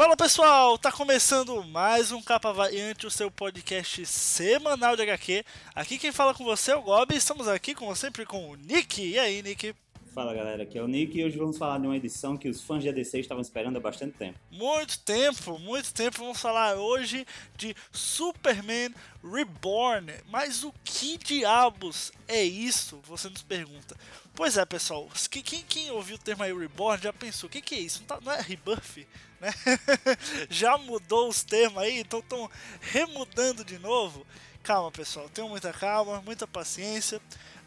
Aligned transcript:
Fala 0.00 0.16
pessoal, 0.16 0.78
tá 0.78 0.90
começando 0.90 1.62
mais 1.62 2.10
um 2.10 2.22
Capa 2.22 2.54
Variante, 2.54 3.06
o 3.06 3.10
seu 3.10 3.30
podcast 3.30 4.06
semanal 4.06 4.96
de 4.96 5.02
HQ. 5.02 5.44
Aqui 5.74 5.98
quem 5.98 6.10
fala 6.10 6.32
com 6.32 6.42
você 6.42 6.72
é 6.72 6.74
o 6.74 6.80
Gob, 6.80 7.14
estamos 7.14 7.46
aqui 7.46 7.74
como 7.74 7.94
sempre 7.94 8.24
com 8.24 8.48
o 8.48 8.56
Nick. 8.56 9.06
E 9.06 9.18
aí, 9.18 9.42
Nick? 9.42 9.74
Fala 10.12 10.34
galera, 10.34 10.64
aqui 10.64 10.76
é 10.76 10.82
o 10.82 10.88
Nick 10.88 11.16
e 11.16 11.24
hoje 11.24 11.38
vamos 11.38 11.56
falar 11.56 11.78
de 11.78 11.86
uma 11.86 11.96
edição 11.96 12.36
que 12.36 12.48
os 12.48 12.60
fãs 12.60 12.82
de 12.82 12.88
ADC 12.88 13.20
estavam 13.20 13.40
esperando 13.40 13.76
há 13.76 13.80
bastante 13.80 14.18
tempo. 14.18 14.36
Muito 14.50 14.98
tempo, 14.98 15.56
muito 15.60 15.94
tempo. 15.94 16.18
Vamos 16.18 16.40
falar 16.40 16.74
hoje 16.74 17.24
de 17.56 17.76
Superman 17.92 18.92
Reborn. 19.22 20.12
Mas 20.28 20.64
o 20.64 20.74
que 20.82 21.16
diabos 21.16 22.10
é 22.26 22.42
isso? 22.42 23.00
Você 23.04 23.28
nos 23.28 23.42
pergunta. 23.42 23.96
Pois 24.34 24.56
é, 24.56 24.64
pessoal, 24.64 25.08
quem, 25.30 25.42
quem 25.42 25.90
ouviu 25.92 26.16
o 26.16 26.18
termo 26.18 26.42
aí 26.42 26.52
Reborn 26.52 27.00
já 27.00 27.12
pensou: 27.12 27.46
o 27.46 27.50
que, 27.50 27.60
que 27.60 27.76
é 27.76 27.80
isso? 27.80 28.00
Não, 28.00 28.06
tá, 28.06 28.18
não 28.20 28.32
é 28.32 28.40
Rebirth? 28.40 29.06
Né? 29.40 29.52
já 30.50 30.76
mudou 30.76 31.28
os 31.28 31.44
termos 31.44 31.78
aí, 31.78 32.00
então 32.00 32.18
estão 32.18 32.50
remudando 32.80 33.64
de 33.64 33.78
novo. 33.78 34.26
Calma, 34.60 34.90
pessoal, 34.90 35.28
tenham 35.28 35.48
muita 35.48 35.72
calma, 35.72 36.20
muita 36.20 36.48
paciência. 36.48 37.20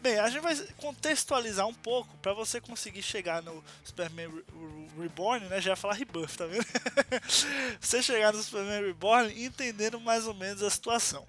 Bem, 0.04 0.18
a 0.18 0.28
gente 0.28 0.42
vai 0.42 0.54
contextualizar 0.76 1.66
um 1.66 1.72
pouco 1.72 2.14
para 2.18 2.34
você 2.34 2.60
conseguir 2.60 3.02
chegar 3.02 3.42
no 3.42 3.64
Superman 3.82 4.30
Reborn, 5.00 5.46
né? 5.46 5.62
Já 5.62 5.70
ia 5.70 5.76
falar 5.76 5.94
Rebirth, 5.94 6.36
tá 6.36 6.44
vendo? 6.44 6.66
você 7.80 8.02
chegar 8.02 8.30
no 8.30 8.42
Superman 8.42 8.82
Reborn 8.82 9.42
entendendo 9.42 9.98
mais 9.98 10.26
ou 10.26 10.34
menos 10.34 10.62
a 10.62 10.68
situação. 10.68 11.26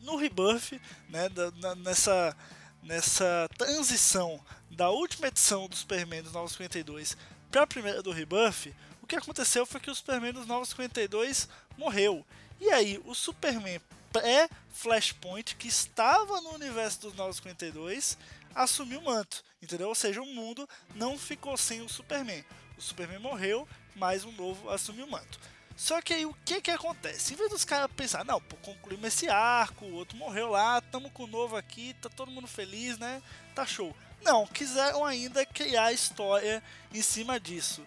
No 0.00 0.16
Rebirth, 0.16 0.80
né? 1.08 1.28
Da, 1.28 1.76
nessa, 1.76 2.36
nessa 2.82 3.48
transição 3.56 4.40
da 4.68 4.90
última 4.90 5.28
edição 5.28 5.68
do 5.68 5.76
Superman 5.76 6.24
dos 6.24 6.32
Novos 6.32 6.54
52 6.54 7.16
para 7.52 7.62
a 7.62 7.66
primeira 7.68 8.02
do 8.02 8.10
Rebirth, 8.10 8.74
o 9.00 9.06
que 9.06 9.14
aconteceu 9.14 9.64
foi 9.64 9.80
que 9.80 9.92
o 9.92 9.94
Superman 9.94 10.32
dos 10.32 10.48
Novos 10.48 10.70
52 10.70 11.48
morreu. 11.78 12.26
E 12.60 12.68
aí, 12.68 13.00
o 13.04 13.14
Superman 13.14 13.80
pré-Flashpoint, 14.20 15.56
que 15.56 15.68
estava 15.68 16.40
no 16.40 16.54
universo 16.54 17.00
dos 17.02 17.14
952, 17.14 18.16
assumiu 18.54 19.00
o 19.00 19.04
manto, 19.04 19.42
entendeu? 19.62 19.88
Ou 19.88 19.94
seja, 19.94 20.22
o 20.22 20.26
mundo 20.26 20.68
não 20.94 21.18
ficou 21.18 21.56
sem 21.56 21.82
o 21.82 21.88
Superman. 21.88 22.44
O 22.78 22.80
Superman 22.80 23.18
morreu, 23.18 23.68
mas 23.94 24.24
um 24.24 24.32
novo 24.32 24.70
assumiu 24.70 25.06
o 25.06 25.10
manto. 25.10 25.38
Só 25.76 26.00
que 26.00 26.14
aí 26.14 26.24
o 26.24 26.34
que 26.46 26.62
que 26.62 26.70
acontece? 26.70 27.34
Em 27.34 27.36
vez 27.36 27.50
dos 27.50 27.64
caras 27.64 27.90
pensar, 27.94 28.24
não, 28.24 28.40
pô, 28.40 28.56
concluímos 28.56 29.08
esse 29.08 29.28
arco, 29.28 29.84
o 29.84 29.94
outro 29.94 30.16
morreu 30.16 30.48
lá, 30.48 30.80
tamo 30.80 31.10
com 31.10 31.24
o 31.24 31.28
novo 31.28 31.54
aqui, 31.54 31.94
tá 32.00 32.08
todo 32.08 32.30
mundo 32.30 32.46
feliz, 32.46 32.96
né? 32.96 33.22
Tá 33.54 33.66
show. 33.66 33.94
Não, 34.22 34.46
quiseram 34.46 35.04
ainda 35.04 35.44
criar 35.44 35.92
história 35.92 36.62
em 36.92 37.02
cima 37.02 37.38
disso. 37.38 37.82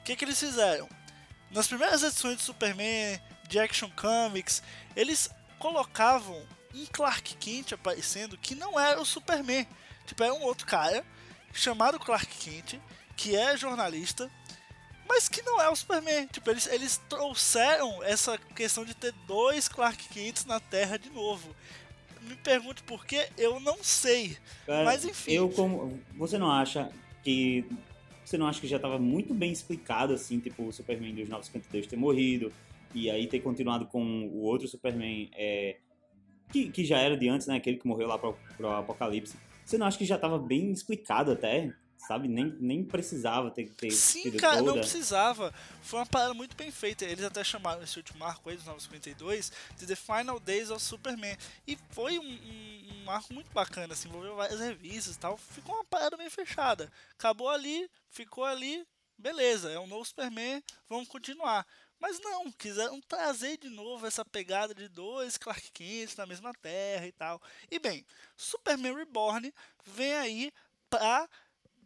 O 0.00 0.04
que 0.04 0.16
que 0.16 0.24
eles 0.24 0.40
fizeram? 0.40 0.88
Nas 1.50 1.68
primeiras 1.68 2.02
edições 2.02 2.38
de 2.38 2.42
Superman, 2.42 3.20
de 3.46 3.58
Action 3.58 3.90
Comics, 3.90 4.62
eles 4.96 5.30
colocavam 5.58 6.42
um 6.74 6.86
Clark 6.86 7.36
Kent 7.36 7.72
aparecendo 7.72 8.36
que 8.36 8.54
não 8.54 8.78
era 8.78 9.00
o 9.00 9.06
Superman. 9.06 9.66
Tipo, 10.06 10.22
era 10.22 10.34
um 10.34 10.42
outro 10.42 10.66
cara 10.66 11.04
chamado 11.52 11.98
Clark 11.98 12.26
Kent, 12.38 12.78
que 13.16 13.34
é 13.34 13.56
jornalista, 13.56 14.30
mas 15.08 15.28
que 15.28 15.42
não 15.42 15.60
é 15.60 15.68
o 15.68 15.76
Superman. 15.76 16.26
Tipo, 16.26 16.50
eles, 16.50 16.66
eles 16.66 17.00
trouxeram 17.08 18.02
essa 18.02 18.38
questão 18.54 18.84
de 18.84 18.94
ter 18.94 19.12
dois 19.26 19.68
Clark 19.68 20.08
Kents 20.08 20.44
na 20.44 20.60
Terra 20.60 20.98
de 20.98 21.10
novo. 21.10 21.54
Me 22.22 22.36
pergunte 22.36 22.82
por 22.82 23.06
que, 23.06 23.28
eu 23.38 23.60
não 23.60 23.82
sei. 23.82 24.36
Cara, 24.66 24.84
mas 24.84 25.04
enfim. 25.04 25.32
Eu 25.32 25.48
como. 25.48 26.00
Você 26.16 26.38
não 26.38 26.50
acha 26.50 26.90
que. 27.22 27.64
Você 28.24 28.36
não 28.36 28.48
acha 28.48 28.60
que 28.60 28.66
já 28.66 28.76
estava 28.76 28.98
muito 28.98 29.32
bem 29.32 29.52
explicado, 29.52 30.12
assim, 30.12 30.40
tipo, 30.40 30.66
o 30.66 30.72
Superman 30.72 31.14
dos 31.14 31.28
952 31.28 31.86
ter 31.86 31.96
morrido, 31.96 32.52
e 32.94 33.10
aí 33.10 33.26
ter 33.26 33.40
continuado 33.40 33.86
com 33.86 34.26
o 34.28 34.42
outro 34.42 34.66
Superman 34.68 35.30
é, 35.34 35.76
que, 36.50 36.70
que 36.70 36.84
já 36.84 36.98
era 36.98 37.16
de 37.16 37.28
antes, 37.28 37.46
né? 37.46 37.56
Aquele 37.56 37.76
que 37.76 37.86
morreu 37.86 38.08
lá 38.08 38.18
pro, 38.18 38.36
pro 38.56 38.70
Apocalipse. 38.70 39.36
Você 39.64 39.76
não 39.76 39.86
acha 39.86 39.98
que 39.98 40.04
já 40.04 40.14
estava 40.14 40.38
bem 40.38 40.70
explicado 40.70 41.32
até? 41.32 41.74
Sabe? 41.98 42.28
Nem, 42.28 42.56
nem 42.60 42.84
precisava 42.84 43.50
ter, 43.50 43.68
ter 43.70 43.90
Sim, 43.90 44.30
cara, 44.32 44.58
toda. 44.58 44.70
não 44.70 44.78
precisava. 44.78 45.52
Foi 45.82 45.98
uma 45.98 46.06
parada 46.06 46.34
muito 46.34 46.54
bem 46.56 46.70
feita. 46.70 47.04
Eles 47.04 47.24
até 47.24 47.42
chamaram 47.42 47.82
esse 47.82 47.96
último 47.96 48.24
arco 48.24 48.48
aí, 48.48 48.56
dos 48.56 48.64
952, 48.64 49.50
de 49.76 49.86
The 49.86 49.96
Final 49.96 50.38
Days 50.38 50.70
of 50.70 50.80
Superman. 50.80 51.36
E 51.66 51.76
foi 51.90 52.18
um, 52.18 52.22
um, 52.22 53.04
um 53.04 53.10
arco 53.10 53.34
muito 53.34 53.50
bacana, 53.52 53.94
assim, 53.94 54.08
envolveu 54.08 54.36
várias 54.36 54.60
revistas 54.60 55.16
e 55.16 55.18
tal. 55.18 55.36
Ficou 55.36 55.74
uma 55.74 55.84
parada 55.84 56.16
bem 56.16 56.30
fechada. 56.30 56.92
Acabou 57.18 57.48
ali, 57.48 57.88
ficou 58.08 58.44
ali, 58.44 58.86
beleza, 59.18 59.70
é 59.70 59.78
um 59.80 59.86
novo 59.86 60.04
Superman, 60.04 60.62
vamos 60.88 61.08
continuar. 61.08 61.66
Mas 61.98 62.20
não, 62.20 62.52
quiseram 62.52 63.00
trazer 63.02 63.56
de 63.58 63.68
novo 63.68 64.06
essa 64.06 64.24
pegada 64.24 64.74
de 64.74 64.88
dois 64.88 65.36
Clark 65.38 65.70
Kent 65.72 66.16
na 66.16 66.26
mesma 66.26 66.52
Terra 66.54 67.06
e 67.06 67.12
tal. 67.12 67.40
E 67.70 67.78
bem, 67.78 68.04
Superman 68.36 68.94
Reborn 68.94 69.52
vem 69.84 70.14
aí 70.14 70.52
para 70.90 71.28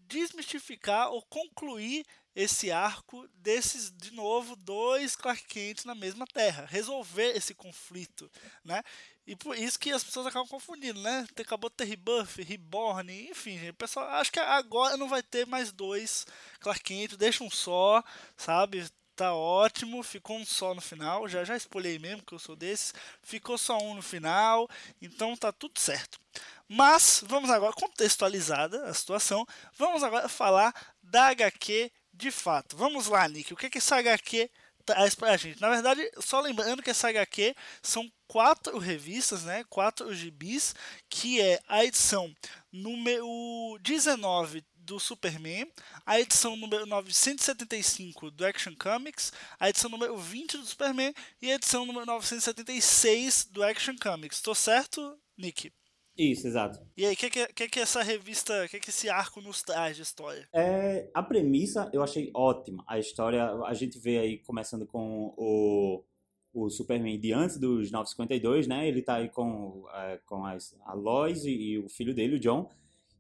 desmistificar 0.09 1.11
ou 1.11 1.23
concluir 1.23 2.05
esse 2.35 2.71
arco 2.71 3.29
desses, 3.35 3.91
de 3.93 4.13
novo, 4.13 4.57
dois 4.57 5.17
Clark 5.17 5.45
Kent 5.45 5.85
na 5.85 5.95
mesma 5.95 6.27
Terra, 6.27 6.67
resolver 6.67 7.37
esse 7.37 7.55
conflito, 7.55 8.31
né? 8.65 8.83
E 9.27 9.37
por 9.37 9.57
isso 9.57 9.79
que 9.79 9.91
as 9.91 10.03
pessoas 10.03 10.27
acabam 10.27 10.49
confundindo, 10.49 11.01
né? 11.01 11.27
Acabou 11.37 11.71
de 11.71 11.77
ter 11.77 11.85
Rebuff, 11.85 12.43
Reborn, 12.43 13.31
enfim, 13.31 13.69
o 13.69 13.75
pessoal 13.75 14.07
acho 14.11 14.33
que 14.33 14.41
agora 14.41 14.97
não 14.97 15.09
vai 15.09 15.23
ter 15.23 15.47
mais 15.47 15.73
dois 15.73 16.27
Clark 16.61 16.83
Kent, 16.83 17.17
deixa 17.17 17.45
um 17.45 17.51
só, 17.51 18.03
sabe? 18.37 18.89
Tá 19.21 19.35
ótimo, 19.35 20.03
ficou 20.03 20.39
um 20.39 20.47
só 20.47 20.75
no 20.75 20.81
final, 20.81 21.29
já 21.29 21.45
já 21.45 21.55
espolhei 21.55 21.99
mesmo 21.99 22.23
que 22.23 22.33
eu 22.33 22.39
sou 22.39 22.57
desses, 22.57 22.95
ficou 23.23 23.59
só 23.59 23.77
um 23.77 23.95
no 23.95 24.01
final, 24.01 24.67
então 25.01 25.37
tá 25.37 25.53
tudo 25.53 25.79
certo. 25.79 26.19
Mas 26.67 27.23
vamos 27.27 27.51
agora 27.51 27.75
contextualizada 27.75 28.87
a 28.87 28.95
situação, 28.95 29.47
vamos 29.77 30.03
agora 30.03 30.27
falar 30.27 30.75
da 31.03 31.27
HQ 31.27 31.93
de 32.15 32.31
fato. 32.31 32.79
Vamos 32.79 33.09
lá, 33.09 33.29
Nick, 33.29 33.53
o 33.53 33.57
que 33.57 33.69
que 33.69 33.77
essa 33.77 33.97
HQ 33.97 34.51
traz 34.87 35.15
pra 35.15 35.37
gente? 35.37 35.61
Na 35.61 35.69
verdade, 35.69 36.11
só 36.19 36.41
lembrando 36.41 36.83
que 36.83 36.89
essa 36.89 37.09
HQ 37.09 37.55
são 37.83 38.11
quatro 38.27 38.79
revistas, 38.79 39.45
né? 39.45 39.65
Quatro 39.69 40.15
gibis, 40.15 40.75
que 41.11 41.43
é 41.43 41.61
a 41.69 41.85
edição 41.85 42.35
número 42.73 43.79
19 43.83 44.65
do 44.81 44.99
Superman, 44.99 45.71
a 46.05 46.21
edição 46.21 46.57
número 46.57 46.87
975 46.87 48.31
do 48.31 48.45
Action 48.45 48.75
Comics, 48.77 49.33
a 49.59 49.69
edição 49.69 49.91
número 49.91 50.17
20 50.17 50.59
do 50.59 50.65
Superman 50.65 51.15
e 51.41 51.51
a 51.51 51.55
edição 51.55 51.87
número 51.87 52.07
976 52.07 53.49
do 53.51 53.63
Action 53.63 53.97
Comics. 54.01 54.39
Estou 54.39 54.55
certo, 54.55 55.19
Nick? 55.37 55.73
Isso, 56.17 56.47
exato. 56.47 56.79
E 56.97 57.07
aí, 57.07 57.15
o 57.15 57.17
que, 57.17 57.31
que, 57.31 57.69
que, 57.69 57.81
essa 57.81 58.03
revista, 58.03 58.65
o 58.65 58.69
que, 58.69 58.79
que 58.79 58.91
esse 58.91 59.09
arco 59.09 59.41
nos 59.41 59.63
traz 59.63 59.97
de 59.97 60.03
história? 60.03 60.47
É, 60.53 61.09
a 61.15 61.23
premissa 61.23 61.89
eu 61.93 62.03
achei 62.03 62.31
ótima. 62.35 62.85
A 62.87 62.99
história, 62.99 63.45
a 63.65 63.73
gente 63.73 63.99
vê 63.99 64.19
aí 64.19 64.39
começando 64.39 64.87
com 64.87 65.33
o, 65.37 66.05
o 66.53 66.69
Superman 66.69 67.19
de 67.19 67.33
antes 67.33 67.59
dos 67.59 67.91
952, 67.91 68.67
né? 68.67 68.87
Ele 68.87 69.03
tá 69.03 69.17
aí 69.17 69.29
com, 69.29 69.87
é, 69.95 70.21
com 70.27 70.45
as, 70.45 70.77
a 70.85 70.93
Lois 70.93 71.45
e, 71.45 71.51
e, 71.51 71.79
o 71.79 71.89
filho 71.89 72.15
dele, 72.15 72.37
o 72.37 72.41
John. 72.41 72.69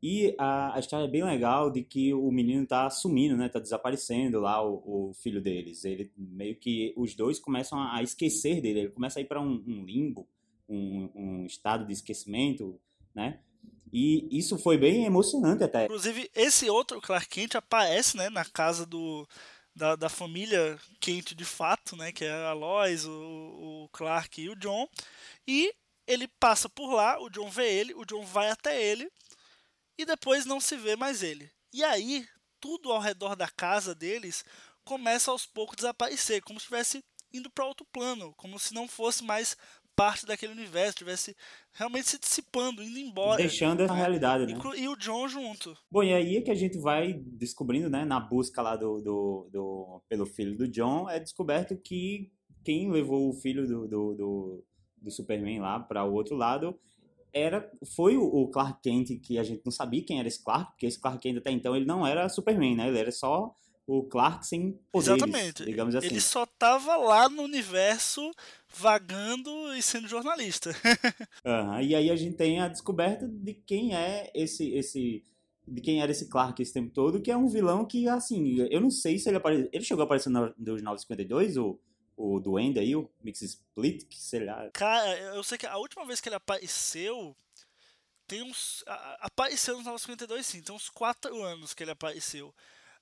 E 0.02 0.34
a, 0.38 0.76
a, 0.76 0.78
história 0.78 1.04
é 1.04 1.10
bem 1.10 1.22
legal 1.22 1.70
de 1.70 1.82
que 1.82 2.14
o 2.14 2.30
menino 2.30 2.66
tá 2.66 2.88
sumindo, 2.88 3.36
né? 3.36 3.50
Tá 3.50 3.58
desaparecendo 3.58 4.40
lá 4.40 4.62
o, 4.64 5.10
o 5.10 5.14
filho 5.14 5.42
deles. 5.42 5.84
Ele 5.84 6.10
meio 6.16 6.56
que 6.56 6.94
os 6.96 7.14
dois 7.14 7.38
começam 7.38 7.78
a, 7.78 7.96
a 7.96 8.02
esquecer 8.02 8.62
dele. 8.62 8.80
Ele 8.80 8.88
começa 8.90 9.18
a 9.18 9.22
ir 9.22 9.26
para 9.26 9.40
um, 9.40 9.62
um, 9.66 9.84
limbo, 9.84 10.26
um, 10.66 11.10
um, 11.14 11.46
estado 11.46 11.86
de 11.86 11.92
esquecimento, 11.92 12.80
né? 13.14 13.40
E 13.92 14.26
isso 14.30 14.56
foi 14.56 14.78
bem 14.78 15.04
emocionante 15.04 15.64
até. 15.64 15.84
Inclusive 15.84 16.30
esse 16.34 16.70
outro 16.70 17.00
Clark 17.00 17.28
Kent 17.28 17.56
aparece, 17.56 18.16
né, 18.16 18.30
na 18.30 18.44
casa 18.44 18.86
do 18.86 19.28
da, 19.74 19.96
da 19.96 20.08
família 20.08 20.78
Kent 20.98 21.34
de 21.34 21.44
fato, 21.44 21.94
né? 21.94 22.10
Que 22.10 22.24
é 22.24 22.46
a 22.46 22.54
Lois, 22.54 23.04
o, 23.04 23.84
o 23.84 23.88
Clark 23.92 24.40
e 24.40 24.48
o 24.48 24.56
John. 24.56 24.88
E 25.46 25.74
ele 26.06 26.26
passa 26.26 26.70
por 26.70 26.94
lá, 26.94 27.20
o 27.20 27.28
John 27.28 27.50
vê 27.50 27.70
ele, 27.70 27.94
o 27.94 28.06
John 28.06 28.24
vai 28.24 28.50
até 28.50 28.82
ele 28.82 29.10
e 30.00 30.04
depois 30.06 30.46
não 30.46 30.60
se 30.60 30.76
vê 30.76 30.96
mais 30.96 31.22
ele. 31.22 31.50
E 31.72 31.84
aí, 31.84 32.26
tudo 32.58 32.90
ao 32.90 33.00
redor 33.00 33.36
da 33.36 33.48
casa 33.48 33.94
deles 33.94 34.44
começa 34.84 35.30
aos 35.30 35.46
poucos 35.46 35.74
a 35.74 35.76
desaparecer, 35.76 36.42
como 36.42 36.58
se 36.58 36.64
estivesse 36.64 37.04
indo 37.32 37.50
para 37.50 37.66
outro 37.66 37.86
plano, 37.92 38.34
como 38.36 38.58
se 38.58 38.74
não 38.74 38.88
fosse 38.88 39.22
mais 39.22 39.56
parte 39.94 40.24
daquele 40.24 40.52
universo, 40.52 40.90
estivesse 40.90 41.36
realmente 41.74 42.08
se 42.08 42.18
dissipando, 42.18 42.82
indo 42.82 42.98
embora. 42.98 43.36
Deixando 43.36 43.82
essa 43.82 43.92
realidade, 43.92 44.46
né? 44.46 44.58
E 44.76 44.88
o 44.88 44.96
John 44.96 45.28
junto. 45.28 45.76
Bom, 45.90 46.02
e 46.02 46.14
aí 46.14 46.36
é 46.36 46.40
que 46.40 46.50
a 46.50 46.54
gente 46.54 46.78
vai 46.78 47.12
descobrindo, 47.12 47.90
né, 47.90 48.04
na 48.04 48.18
busca 48.18 48.62
lá 48.62 48.76
do, 48.76 49.00
do, 49.02 49.48
do 49.52 50.02
pelo 50.08 50.24
filho 50.24 50.56
do 50.56 50.66
John, 50.66 51.08
é 51.10 51.20
descoberto 51.20 51.76
que 51.76 52.32
quem 52.64 52.90
levou 52.90 53.28
o 53.28 53.34
filho 53.34 53.66
do, 53.66 53.86
do, 53.86 54.14
do, 54.14 54.64
do 54.96 55.10
Superman 55.10 55.60
lá 55.60 55.78
para 55.78 56.04
o 56.04 56.14
outro 56.14 56.34
lado 56.34 56.78
era 57.32 57.70
foi 57.94 58.16
o 58.16 58.48
Clark 58.48 58.80
Kent 58.82 59.20
que 59.20 59.38
a 59.38 59.42
gente 59.42 59.62
não 59.64 59.72
sabia 59.72 60.04
quem 60.04 60.18
era 60.18 60.28
esse 60.28 60.42
Clark, 60.42 60.72
porque 60.72 60.86
esse 60.86 61.00
Clark 61.00 61.20
Kent 61.20 61.38
até 61.38 61.50
então 61.50 61.74
ele 61.76 61.84
não 61.84 62.06
era 62.06 62.28
Superman, 62.28 62.76
né? 62.76 62.88
Ele 62.88 62.98
era 62.98 63.12
só 63.12 63.54
o 63.86 64.04
Clark 64.04 64.46
sem 64.46 64.78
poderes, 64.92 65.22
Exatamente. 65.22 65.64
digamos 65.64 65.94
assim. 65.94 66.06
Ele 66.06 66.20
só 66.20 66.46
tava 66.46 66.96
lá 66.96 67.28
no 67.28 67.42
universo 67.42 68.30
vagando 68.72 69.74
e 69.74 69.82
sendo 69.82 70.06
jornalista. 70.06 70.70
uhum. 71.44 71.80
E 71.80 71.94
aí 71.94 72.10
a 72.10 72.16
gente 72.16 72.36
tem 72.36 72.60
a 72.60 72.68
descoberta 72.68 73.26
de 73.26 73.54
quem 73.54 73.94
é 73.94 74.30
esse 74.34 74.70
esse 74.70 75.24
de 75.66 75.80
quem 75.80 76.02
era 76.02 76.10
esse 76.10 76.28
Clark 76.28 76.60
esse 76.60 76.72
tempo 76.72 76.90
todo, 76.92 77.20
que 77.20 77.30
é 77.30 77.36
um 77.36 77.48
vilão 77.48 77.84
que, 77.84 78.08
assim, 78.08 78.58
eu 78.70 78.80
não 78.80 78.90
sei 78.90 79.18
se 79.18 79.28
ele 79.28 79.36
apareceu. 79.36 79.68
Ele 79.72 79.84
chegou 79.84 80.02
a 80.02 80.04
aparecer 80.04 80.30
no, 80.30 80.52
nos 80.58 80.82
952, 80.82 81.56
ou 81.56 81.80
o 82.20 82.38
Duende 82.38 82.78
aí, 82.78 82.94
o 82.94 83.10
Mix 83.22 83.40
Split, 83.40 84.04
que 84.06 84.20
sei 84.20 84.44
lá. 84.44 84.70
Cara, 84.72 85.18
eu 85.34 85.42
sei 85.42 85.56
que 85.56 85.66
a 85.66 85.78
última 85.78 86.04
vez 86.04 86.20
que 86.20 86.28
ele 86.28 86.36
apareceu. 86.36 87.34
Tem 88.26 88.42
uns. 88.42 88.84
A, 88.86 89.26
apareceu 89.26 89.76
nos 89.76 89.86
952, 89.86 90.46
sim. 90.46 90.62
Tem 90.62 90.74
uns 90.74 90.90
4 90.90 91.42
anos 91.42 91.72
que 91.72 91.82
ele 91.82 91.90
apareceu. 91.90 92.54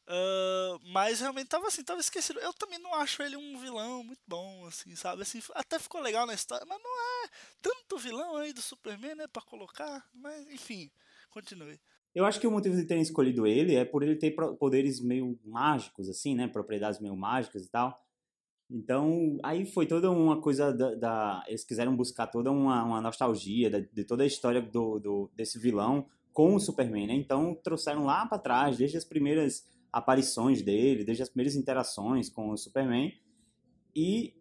Uh, 0.06 0.80
mas 0.84 1.20
realmente 1.20 1.48
tava 1.48 1.66
assim, 1.66 1.82
tava 1.82 2.00
esquecido. 2.00 2.38
Eu 2.40 2.54
também 2.54 2.78
não 2.78 2.94
acho 2.94 3.22
ele 3.22 3.36
um 3.36 3.58
vilão 3.58 4.02
muito 4.02 4.22
bom, 4.26 4.64
assim, 4.66 4.94
sabe? 4.96 5.20
Assim, 5.20 5.42
até 5.54 5.78
ficou 5.78 6.00
legal 6.00 6.26
na 6.26 6.32
história, 6.32 6.64
mas 6.66 6.80
não 6.82 7.24
é 7.24 7.28
tanto 7.60 7.98
vilão 7.98 8.36
aí 8.36 8.54
do 8.54 8.62
Superman, 8.62 9.16
né, 9.16 9.26
pra 9.26 9.42
colocar. 9.42 10.08
Mas, 10.14 10.48
enfim, 10.48 10.90
continue. 11.28 11.78
Eu 12.14 12.24
acho 12.24 12.40
que 12.40 12.46
o 12.46 12.50
motivo 12.50 12.74
de 12.74 12.86
terem 12.86 13.02
escolhido 13.02 13.46
ele 13.46 13.74
é 13.74 13.84
por 13.84 14.02
ele 14.02 14.16
ter 14.16 14.30
poderes 14.58 14.98
meio 14.98 15.38
mágicos, 15.44 16.08
assim, 16.08 16.34
né? 16.34 16.48
Propriedades 16.48 17.00
meio 17.00 17.14
mágicas 17.14 17.66
e 17.66 17.68
tal. 17.68 18.07
Então, 18.70 19.38
aí 19.42 19.64
foi 19.64 19.86
toda 19.86 20.10
uma 20.10 20.40
coisa 20.40 20.72
da. 20.72 20.94
da 20.94 21.44
eles 21.48 21.64
quiseram 21.64 21.96
buscar 21.96 22.26
toda 22.26 22.50
uma, 22.50 22.84
uma 22.84 23.00
nostalgia 23.00 23.70
de, 23.70 23.88
de, 23.92 24.04
toda 24.04 24.22
a 24.22 24.26
história 24.26 24.60
do, 24.60 24.98
do, 24.98 25.30
desse 25.34 25.58
vilão 25.58 26.06
com 26.32 26.54
o 26.54 26.60
Superman, 26.60 27.06
né? 27.06 27.14
Então, 27.14 27.54
trouxeram 27.54 28.04
lá 28.04 28.26
para 28.26 28.38
trás, 28.38 28.76
desde 28.76 28.96
as 28.96 29.04
primeiras 29.04 29.66
aparições 29.90 30.62
dele, 30.62 31.04
desde 31.04 31.22
as 31.22 31.30
primeiras 31.30 31.56
interações 31.56 32.28
com 32.28 32.50
o 32.50 32.56
Superman. 32.56 33.12
E 33.96 34.34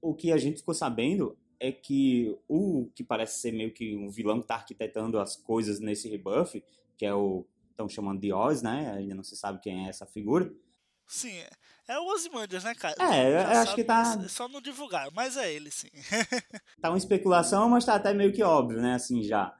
o 0.00 0.14
que 0.14 0.30
a 0.30 0.36
gente 0.36 0.58
ficou 0.58 0.74
sabendo 0.74 1.36
é 1.58 1.72
que 1.72 2.36
o 2.46 2.90
que 2.94 3.02
parece 3.02 3.40
ser 3.40 3.52
meio 3.52 3.72
que 3.72 3.96
um 3.96 4.10
vilão 4.10 4.38
que 4.38 4.44
está 4.44 4.56
arquitetando 4.56 5.18
as 5.18 5.36
coisas 5.36 5.80
nesse 5.80 6.08
rebuff, 6.08 6.62
que 6.98 7.06
é 7.06 7.14
o 7.14 7.46
estão 7.70 7.88
chamando 7.88 8.20
de 8.20 8.32
Oz, 8.32 8.62
né? 8.62 8.92
Ainda 8.96 9.14
não 9.14 9.24
se 9.24 9.36
sabe 9.36 9.60
quem 9.60 9.86
é 9.86 9.88
essa 9.88 10.06
figura. 10.06 10.52
Sim, 11.06 11.42
é, 11.88 11.94
é 11.94 11.98
o 11.98 12.06
Ozymandias, 12.06 12.64
né, 12.64 12.74
cara? 12.74 12.94
É, 13.14 13.34
eu 13.34 13.60
acho 13.60 13.74
que 13.74 13.84
tá. 13.84 14.28
Só 14.28 14.48
não 14.48 14.60
divulgar, 14.60 15.10
mas 15.12 15.36
é 15.36 15.52
ele, 15.52 15.70
sim. 15.70 15.88
tá 16.80 16.90
uma 16.90 16.98
especulação, 16.98 17.68
mas 17.68 17.84
tá 17.84 17.94
até 17.94 18.12
meio 18.12 18.32
que 18.32 18.42
óbvio, 18.42 18.80
né? 18.80 18.94
Assim 18.94 19.22
já. 19.22 19.56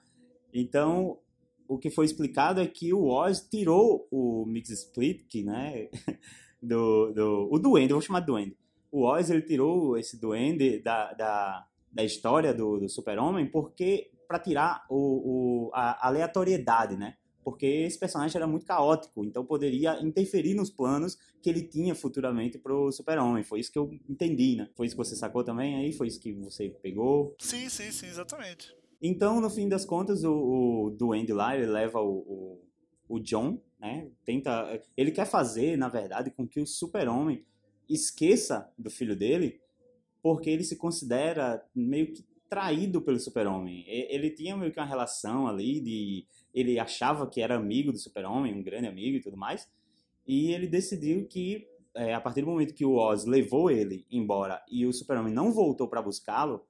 Então, 0.53 1.19
o 1.67 1.79
que 1.79 1.91
foi 1.91 2.05
explicado 2.05 2.61
é 2.61 2.67
que 2.67 2.93
o 2.93 3.07
Oz 3.07 3.41
tirou 3.41 4.07
o 4.11 4.45
Mix 4.47 4.71
Split, 4.71 5.27
que, 5.29 5.43
né? 5.43 5.89
do, 6.63 7.13
do, 7.13 7.49
o 7.51 7.59
Duende, 7.59 7.91
eu 7.91 7.97
vou 7.97 8.07
chamar 8.07 8.21
de 8.21 8.27
Duende. 8.27 8.57
O 8.91 9.03
Oz 9.03 9.31
ele 9.31 9.43
tirou 9.43 9.99
esse 9.99 10.21
Duende 10.21 10.81
da, 10.81 11.13
da, 11.15 11.67
da 11.93 12.05
história 12.05 12.55
do, 12.55 12.79
do 12.79 12.89
Super-Homem 12.89 13.47
porque 13.47 14.11
para 14.27 14.39
tirar 14.39 14.85
o, 14.89 15.69
o, 15.69 15.71
a 15.75 16.07
aleatoriedade, 16.07 16.97
né? 16.97 17.17
Porque 17.45 17.67
esse 17.67 17.99
personagem 17.99 18.37
era 18.37 18.47
muito 18.47 18.65
caótico, 18.65 19.23
então 19.25 19.45
poderia 19.45 20.01
interferir 20.01 20.55
nos 20.55 20.71
planos 20.71 21.19
que 21.43 21.51
ele 21.51 21.63
tinha 21.63 21.95
futuramente 21.95 22.59
pro 22.59 22.91
Super-Homem. 22.91 23.45
Foi 23.45 23.61
isso 23.61 23.71
que 23.71 23.79
eu 23.79 23.91
entendi, 24.09 24.57
né? 24.57 24.71
Foi 24.75 24.87
isso 24.87 24.97
que 24.97 25.05
você 25.05 25.15
sacou 25.15 25.45
também 25.45 25.77
aí? 25.77 25.93
Foi 25.93 26.07
isso 26.07 26.19
que 26.19 26.33
você 26.33 26.71
pegou? 26.83 27.37
Sim, 27.39 27.69
sim, 27.69 27.91
sim, 27.93 28.07
exatamente. 28.07 28.75
Então, 29.03 29.41
no 29.41 29.51
fim 29.51 29.69
das 29.69 29.85
contas, 29.85 30.25
o, 30.25 30.33
o 30.87 30.91
Duende 30.91 31.35
lá, 31.35 31.55
ele 31.55 31.67
leva 31.67 32.01
o, 32.01 32.17
o, 32.17 33.17
o 33.17 33.21
John, 33.21 33.61
né? 33.79 34.11
Tenta... 34.25 34.81
Ele 34.97 35.11
quer 35.11 35.27
fazer, 35.27 35.77
na 35.77 35.91
verdade, 35.91 36.31
com 36.31 36.49
que 36.49 36.59
o 36.59 36.67
Super-Homem 36.67 37.45
esqueça 37.87 38.73
do 38.79 38.91
filho 38.91 39.15
dele, 39.15 39.61
porque 40.23 40.49
ele 40.49 40.65
se 40.65 40.77
considera 40.77 41.63
meio 41.75 42.15
que 42.15 42.25
traído 42.49 43.01
pelo 43.01 43.19
super-homem. 43.19 43.85
Ele 43.87 44.31
tinha 44.31 44.57
meio 44.57 44.73
que 44.73 44.79
uma 44.79 44.87
relação 44.87 45.47
ali 45.47 45.81
de... 45.81 46.27
Ele 46.53 46.79
achava 46.79 47.27
que 47.29 47.41
era 47.41 47.57
amigo 47.57 47.91
do 47.91 47.99
super-homem, 47.99 48.55
um 48.55 48.63
grande 48.63 48.87
amigo 48.87 49.17
e 49.17 49.21
tudo 49.21 49.37
mais. 49.37 49.69
E 50.27 50.53
ele 50.53 50.67
decidiu 50.67 51.27
que, 51.27 51.67
é, 51.95 52.15
a 52.15 52.21
partir 52.21 52.41
do 52.41 52.47
momento 52.47 52.75
que 52.75 52.85
o 52.85 52.95
Oz 52.95 53.25
levou 53.25 53.71
ele 53.71 54.07
embora 54.11 54.63
e 54.71 54.87
o 54.87 54.93
super-homem 54.93 55.33
não 55.33 55.53
voltou 55.53 55.89
para 55.89 56.01
buscá-lo, 56.01 56.65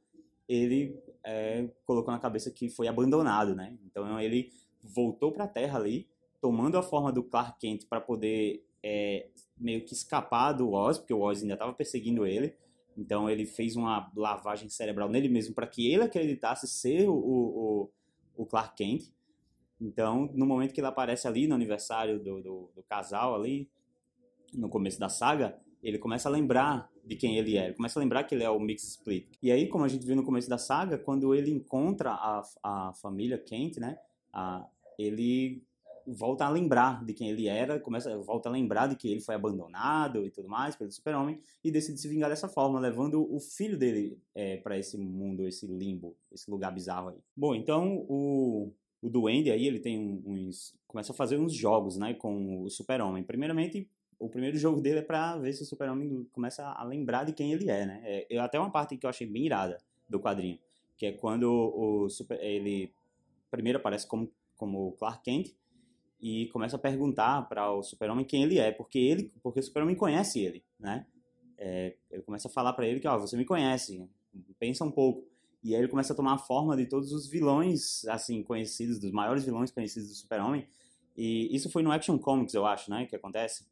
ele 0.48 0.98
é, 1.22 1.68
colocou 1.86 2.12
na 2.12 2.18
cabeça 2.18 2.50
que 2.50 2.68
foi 2.68 2.88
abandonado, 2.88 3.54
né? 3.54 3.76
Então 3.84 4.20
ele 4.20 4.50
voltou 4.82 5.32
para 5.32 5.44
a 5.44 5.48
Terra 5.48 5.78
ali, 5.78 6.06
tomando 6.40 6.76
a 6.76 6.82
forma 6.82 7.10
do 7.10 7.22
Clark 7.22 7.58
Kent 7.58 7.86
para 7.88 8.00
poder 8.00 8.64
é, 8.82 9.28
meio 9.56 9.84
que 9.84 9.94
escapar 9.94 10.52
do 10.52 10.72
Oz, 10.72 10.98
porque 10.98 11.14
o 11.14 11.20
Oz 11.20 11.40
ainda 11.40 11.54
estava 11.54 11.72
perseguindo 11.72 12.26
ele. 12.26 12.54
Então 12.96 13.28
ele 13.28 13.44
fez 13.44 13.76
uma 13.76 14.10
lavagem 14.16 14.68
cerebral 14.68 15.08
nele 15.08 15.28
mesmo 15.28 15.54
para 15.54 15.66
que 15.66 15.92
ele 15.92 16.04
acreditasse 16.04 16.66
ser 16.66 17.08
o, 17.08 17.14
o, 17.14 17.90
o, 18.36 18.46
Clark 18.46 18.76
Kent. 18.76 19.12
Então, 19.80 20.30
no 20.34 20.46
momento 20.46 20.72
que 20.72 20.80
ele 20.80 20.86
aparece 20.86 21.26
ali 21.26 21.46
no 21.46 21.54
aniversário 21.54 22.18
do, 22.18 22.40
do, 22.40 22.70
do, 22.74 22.82
casal 22.84 23.34
ali, 23.34 23.68
no 24.52 24.68
começo 24.68 24.98
da 25.00 25.08
saga, 25.08 25.58
ele 25.82 25.98
começa 25.98 26.28
a 26.28 26.32
lembrar 26.32 26.88
de 27.04 27.16
quem 27.16 27.36
ele 27.36 27.58
é. 27.58 27.66
Ele 27.66 27.74
começa 27.74 27.98
a 27.98 28.02
lembrar 28.02 28.24
que 28.24 28.34
ele 28.34 28.44
é 28.44 28.48
o 28.48 28.58
Mix 28.58 28.84
Split. 28.84 29.36
E 29.42 29.50
aí, 29.50 29.68
como 29.68 29.84
a 29.84 29.88
gente 29.88 30.06
viu 30.06 30.16
no 30.16 30.24
começo 30.24 30.48
da 30.48 30.56
saga, 30.56 30.96
quando 30.96 31.34
ele 31.34 31.50
encontra 31.50 32.12
a, 32.12 32.42
a 32.62 32.92
família 32.94 33.36
Kent, 33.36 33.78
né? 33.78 33.98
A, 34.32 34.66
ele 34.98 35.62
volta 36.06 36.44
a 36.44 36.48
lembrar 36.48 37.04
de 37.04 37.12
quem 37.12 37.30
ele 37.30 37.46
era, 37.46 37.80
começa, 37.80 38.16
volta 38.18 38.48
a 38.48 38.52
lembrar 38.52 38.86
de 38.86 38.96
que 38.96 39.08
ele 39.08 39.20
foi 39.20 39.34
abandonado 39.34 40.24
e 40.24 40.30
tudo 40.30 40.48
mais 40.48 40.76
pelo 40.76 40.90
super-homem 40.90 41.40
e 41.62 41.70
decide 41.70 42.00
se 42.00 42.08
vingar 42.08 42.30
dessa 42.30 42.48
forma, 42.48 42.78
levando 42.78 43.26
o 43.32 43.40
filho 43.40 43.78
dele 43.78 44.18
é, 44.34 44.56
para 44.58 44.78
esse 44.78 44.98
mundo, 44.98 45.46
esse 45.46 45.66
limbo, 45.66 46.16
esse 46.32 46.50
lugar 46.50 46.72
bizarro 46.72 47.08
aí. 47.08 47.18
Bom, 47.36 47.54
então 47.54 48.04
o, 48.08 48.72
o 49.00 49.08
Duende 49.08 49.50
aí, 49.50 49.66
ele 49.66 49.80
tem 49.80 50.22
uns... 50.24 50.74
começa 50.86 51.12
a 51.12 51.14
fazer 51.14 51.38
uns 51.38 51.54
jogos, 51.54 51.96
né, 51.96 52.14
com 52.14 52.62
o 52.62 52.70
super-homem. 52.70 53.22
Primeiramente, 53.22 53.88
o 54.18 54.28
primeiro 54.28 54.56
jogo 54.56 54.80
dele 54.80 55.00
é 55.00 55.02
pra 55.02 55.36
ver 55.38 55.52
se 55.52 55.62
o 55.62 55.66
super-homem 55.66 56.26
começa 56.32 56.64
a 56.64 56.84
lembrar 56.84 57.24
de 57.24 57.32
quem 57.32 57.52
ele 57.52 57.68
é, 57.70 57.84
né. 57.86 58.02
É, 58.04 58.38
até 58.38 58.58
uma 58.58 58.70
parte 58.70 58.96
que 58.96 59.04
eu 59.04 59.10
achei 59.10 59.26
bem 59.26 59.46
irada 59.46 59.78
do 60.08 60.20
quadrinho, 60.20 60.58
que 60.96 61.06
é 61.06 61.12
quando 61.12 61.44
o 61.44 62.08
super, 62.08 62.38
ele 62.42 62.92
primeiro 63.50 63.78
aparece 63.78 64.06
como, 64.06 64.30
como 64.56 64.92
Clark 64.92 65.22
Kent, 65.22 65.54
e 66.24 66.48
começa 66.48 66.76
a 66.76 66.78
perguntar 66.78 67.46
para 67.50 67.70
o 67.70 67.82
Super-Homem 67.82 68.24
quem 68.24 68.44
ele 68.44 68.58
é, 68.58 68.72
porque 68.72 68.98
ele, 68.98 69.30
porque 69.42 69.60
o 69.60 69.62
Super-Homem 69.62 69.94
conhece 69.94 70.40
ele, 70.40 70.64
né? 70.80 71.06
É, 71.58 71.98
ele 72.10 72.22
começa 72.22 72.48
a 72.48 72.50
falar 72.50 72.72
para 72.72 72.86
ele 72.86 72.98
que, 72.98 73.06
ó, 73.06 73.18
você 73.18 73.36
me 73.36 73.44
conhece, 73.44 74.08
pensa 74.58 74.86
um 74.86 74.90
pouco. 74.90 75.28
E 75.62 75.74
aí 75.74 75.82
ele 75.82 75.88
começa 75.88 76.14
a 76.14 76.16
tomar 76.16 76.32
a 76.32 76.38
forma 76.38 76.78
de 76.78 76.86
todos 76.86 77.12
os 77.12 77.28
vilões, 77.28 78.06
assim, 78.06 78.42
conhecidos, 78.42 78.98
dos 78.98 79.12
maiores 79.12 79.44
vilões 79.44 79.70
conhecidos 79.70 80.08
do 80.08 80.14
Super-Homem. 80.14 80.66
E 81.14 81.54
isso 81.54 81.68
foi 81.70 81.82
no 81.82 81.92
Action 81.92 82.18
Comics, 82.18 82.54
eu 82.54 82.64
acho, 82.64 82.90
né, 82.90 83.04
que 83.04 83.14
acontece. 83.14 83.68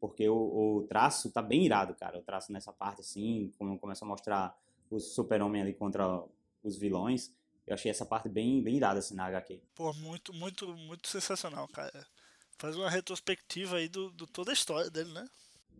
Porque 0.00 0.26
o, 0.26 0.78
o 0.78 0.86
traço 0.88 1.30
tá 1.30 1.42
bem 1.42 1.66
irado, 1.66 1.94
cara. 1.94 2.18
O 2.18 2.22
traço 2.22 2.50
nessa 2.54 2.72
parte, 2.72 3.02
assim, 3.02 3.52
como 3.58 3.78
começa 3.78 4.02
a 4.02 4.08
mostrar 4.08 4.58
o 4.90 4.98
Super-Homem 4.98 5.60
ali 5.60 5.74
contra 5.74 6.24
os 6.64 6.78
vilões. 6.78 7.36
Eu 7.66 7.74
achei 7.74 7.90
essa 7.90 8.06
parte 8.06 8.28
bem, 8.28 8.62
bem 8.62 8.76
irada 8.76 9.00
assim 9.00 9.14
na 9.14 9.26
HQ. 9.26 9.60
Pô, 9.74 9.92
muito, 9.94 10.32
muito, 10.32 10.68
muito 10.68 11.08
sensacional, 11.08 11.66
cara. 11.68 12.06
Faz 12.58 12.76
uma 12.76 12.88
retrospectiva 12.88 13.76
aí 13.76 13.88
do, 13.88 14.10
do 14.10 14.26
toda 14.26 14.50
a 14.50 14.54
história 14.54 14.90
dele, 14.90 15.12
né? 15.12 15.26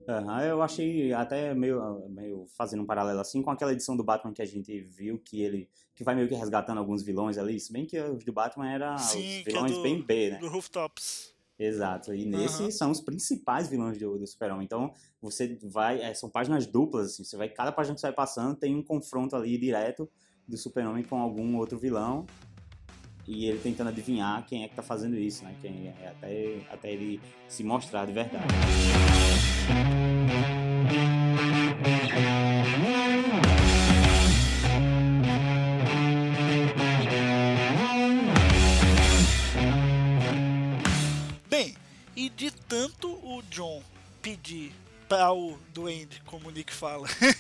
Uhum, 0.09 0.41
eu 0.41 0.63
achei 0.63 1.13
até 1.13 1.53
meio, 1.55 2.09
meio 2.09 2.47
fazendo 2.57 2.83
um 2.83 2.87
paralelo 2.87 3.19
assim 3.19 3.43
com 3.43 3.51
aquela 3.51 3.73
edição 3.73 3.97
do 3.97 4.05
Batman 4.05 4.33
que 4.33 4.43
a 4.43 4.47
gente 4.47 4.81
viu 4.81 5.19
que 5.19 5.43
ele 5.43 5.69
que 5.95 6.05
vai 6.05 6.15
meio 6.15 6.29
que 6.29 6.35
resgatando 6.35 6.79
alguns 6.79 7.03
vilões 7.03 7.39
ali, 7.39 7.59
se 7.59 7.73
bem 7.73 7.87
que 7.87 7.99
os 7.99 8.23
do 8.23 8.33
Batman 8.33 8.71
eram 8.71 8.99
Sim, 8.99 9.41
os 9.41 9.41
é 9.41 9.43
vilões 9.43 9.73
é 9.73 9.75
do, 9.75 9.83
bem 9.83 10.03
B, 10.03 10.31
né? 10.31 10.39
Do 10.39 10.49
Rooftops. 10.49 11.35
Exato, 11.59 12.15
e 12.15 12.27
nesse 12.27 12.65
uhum. 12.65 12.71
são 12.71 12.91
os 12.91 13.01
principais 13.01 13.67
vilões 13.67 13.97
do, 13.97 14.19
do 14.19 14.27
Super-Homem. 14.27 14.67
Então, 14.67 14.93
você 15.23 15.59
vai, 15.63 16.03
é, 16.03 16.13
são 16.13 16.29
páginas 16.29 16.67
duplas, 16.67 17.13
assim, 17.13 17.25
você 17.25 17.35
vai, 17.35 17.49
cada 17.49 17.73
página 17.73 17.95
que 17.95 18.01
você 18.03 18.09
vai 18.09 18.15
passando 18.15 18.55
tem 18.55 18.77
um 18.77 18.83
confronto 18.83 19.35
ali 19.35 19.57
direto 19.57 20.07
do 20.47 20.57
Super-Homem 20.57 21.03
com 21.05 21.19
algum 21.19 21.57
outro 21.57 21.79
vilão 21.79 22.27
e 23.27 23.47
ele 23.47 23.59
tentando 23.59 23.89
adivinhar 23.89 24.47
quem 24.47 24.63
é 24.63 24.69
que 24.69 24.77
tá 24.77 24.83
fazendo 24.83 25.17
isso, 25.17 25.45
né? 25.45 25.55
Quem 25.61 25.89
é, 25.89 26.09
até, 26.09 26.61
até 26.71 26.93
ele 26.93 27.21
se 27.49 27.65
mostrar 27.65 28.07
de 28.07 28.13
verdade. 28.13 28.47
Bem, 41.51 41.75
e 42.15 42.29
de 42.29 42.53
tanto 42.53 43.09
o 43.09 43.43
John 43.51 43.83
pedir 44.23 44.73
para 45.09 45.33
o 45.33 45.57
Duende, 45.73 46.23
como 46.27 46.49
o 46.49 46.51
Nick 46.51 46.73
fala, 46.73 47.09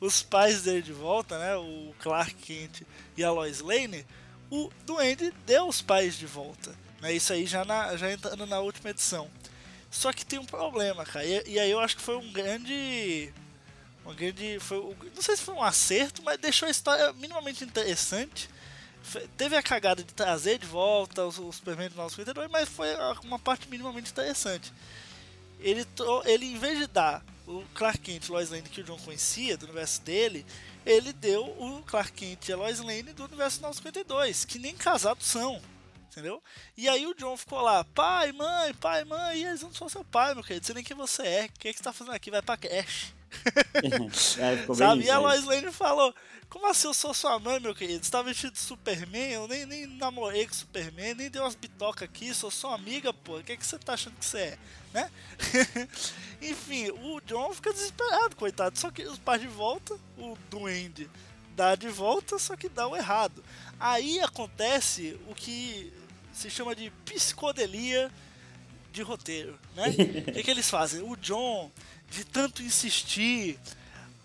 os 0.00 0.22
pais 0.22 0.62
dele 0.62 0.82
de 0.82 0.92
volta, 0.92 1.38
né? 1.38 1.56
O 1.56 1.94
Clark 2.00 2.34
Kent 2.34 2.82
e 3.16 3.24
a 3.24 3.30
Lois 3.30 3.60
Lane, 3.60 4.06
o 4.50 4.70
Duende 4.84 5.32
deu 5.44 5.66
os 5.66 5.80
pais 5.82 6.16
de 6.16 6.26
volta. 6.26 6.74
Né, 7.00 7.12
isso 7.12 7.32
aí 7.32 7.46
já, 7.46 7.64
na, 7.64 7.96
já 7.96 8.10
entrando 8.10 8.46
na 8.46 8.60
última 8.60 8.90
edição. 8.90 9.30
Só 9.90 10.12
que 10.12 10.26
tem 10.26 10.38
um 10.38 10.44
problema, 10.44 11.04
cara. 11.04 11.24
E, 11.24 11.52
e 11.52 11.58
aí 11.58 11.70
eu 11.70 11.80
acho 11.80 11.96
que 11.96 12.02
foi 12.02 12.16
um 12.16 12.32
grande. 12.32 13.32
Um 14.04 14.14
grande. 14.14 14.58
Foi, 14.60 14.78
não 15.14 15.22
sei 15.22 15.36
se 15.36 15.42
foi 15.42 15.54
um 15.54 15.62
acerto, 15.62 16.22
mas 16.22 16.38
deixou 16.38 16.68
a 16.68 16.70
história 16.70 17.12
minimamente 17.14 17.64
interessante. 17.64 18.50
Teve 19.36 19.56
a 19.56 19.62
cagada 19.62 20.02
de 20.02 20.12
trazer 20.12 20.58
de 20.58 20.66
volta 20.66 21.24
os, 21.24 21.38
os 21.38 21.56
Superman 21.56 21.88
do 21.88 21.96
952, 21.96 22.50
mas 22.50 22.68
foi 22.68 22.88
uma 23.22 23.38
parte 23.38 23.68
minimamente 23.68 24.10
interessante. 24.10 24.72
Ele, 25.60 25.86
ele, 26.24 26.46
em 26.46 26.58
vez 26.58 26.78
de 26.78 26.86
dar 26.88 27.24
o 27.46 27.64
Clark 27.74 27.98
Kent 27.98 28.28
Lois 28.28 28.50
Lane 28.50 28.68
que 28.68 28.80
o 28.80 28.84
John 28.84 28.98
conhecia 28.98 29.56
do 29.56 29.64
universo 29.64 30.02
dele, 30.02 30.44
ele 30.84 31.12
deu 31.12 31.44
o 31.44 31.82
Clark 31.82 32.12
Kent 32.12 32.48
e 32.48 32.52
a 32.52 32.56
Lois 32.56 32.80
Lane 32.80 33.12
do 33.12 33.24
universo 33.24 33.60
952, 33.62 34.44
que 34.44 34.58
nem 34.58 34.74
casados 34.74 35.26
são 35.26 35.60
entendeu? 36.16 36.42
E 36.76 36.88
aí 36.88 37.06
o 37.06 37.14
John 37.14 37.36
ficou 37.36 37.60
lá, 37.60 37.84
pai, 37.84 38.32
mãe, 38.32 38.72
pai, 38.74 39.04
mãe, 39.04 39.38
e 39.38 39.44
eles 39.44 39.60
não 39.60 39.72
são 39.72 39.86
seu 39.86 40.02
pai, 40.02 40.34
meu 40.34 40.42
querido, 40.42 40.64
você 40.64 40.72
nem 40.72 40.82
quem 40.82 40.96
você 40.96 41.22
é, 41.22 41.44
o 41.44 41.52
que, 41.58 41.68
é 41.68 41.72
que 41.72 41.78
você 41.78 41.84
tá 41.84 41.92
fazendo 41.92 42.14
aqui? 42.14 42.30
Vai 42.30 42.40
pra 42.40 42.56
cash. 42.56 43.15
é, 44.38 44.74
Sabe? 44.74 45.04
E 45.04 45.10
a 45.10 45.18
Lois 45.18 45.44
Lane 45.44 45.72
falou, 45.72 46.14
como 46.48 46.68
assim 46.68 46.86
eu 46.86 46.94
sou 46.94 47.12
sua 47.12 47.38
mãe, 47.38 47.58
meu 47.60 47.74
querido? 47.74 48.04
Você 48.04 48.10
tá 48.10 48.22
vestido 48.22 48.52
de 48.52 48.58
Superman? 48.58 49.32
Eu 49.32 49.48
nem, 49.48 49.66
nem 49.66 49.86
namorei 49.86 50.46
com 50.46 50.54
Superman, 50.54 51.14
nem 51.14 51.30
dei 51.30 51.40
umas 51.40 51.54
bitocas 51.54 52.08
aqui, 52.08 52.32
sou 52.32 52.50
sua 52.50 52.74
amiga, 52.74 53.12
pô. 53.12 53.38
O 53.38 53.42
que, 53.42 53.52
é 53.52 53.56
que 53.56 53.66
você 53.66 53.78
tá 53.78 53.94
achando 53.94 54.16
que 54.16 54.24
você 54.24 54.38
é? 54.38 54.58
Né? 54.92 55.10
Enfim, 56.40 56.90
o 56.90 57.20
John 57.22 57.52
fica 57.52 57.72
desesperado, 57.72 58.36
coitado. 58.36 58.78
Só 58.78 58.90
que 58.90 59.02
os 59.02 59.18
pais 59.18 59.40
de 59.40 59.48
volta, 59.48 59.94
o 60.16 60.36
Duende 60.48 61.10
dá 61.56 61.74
de 61.74 61.88
volta, 61.88 62.38
só 62.38 62.54
que 62.54 62.68
dá 62.68 62.86
o 62.86 62.96
errado. 62.96 63.42
Aí 63.80 64.20
acontece 64.20 65.18
o 65.28 65.34
que 65.34 65.92
se 66.32 66.50
chama 66.50 66.76
de 66.76 66.90
psicodelia 67.04 68.10
de 68.96 69.02
roteiro, 69.02 69.58
né? 69.74 69.88
o 70.26 70.32
que, 70.32 70.42
que 70.42 70.50
eles 70.50 70.68
fazem? 70.68 71.02
O 71.02 71.16
John, 71.16 71.70
de 72.10 72.24
tanto 72.24 72.62
insistir, 72.62 73.58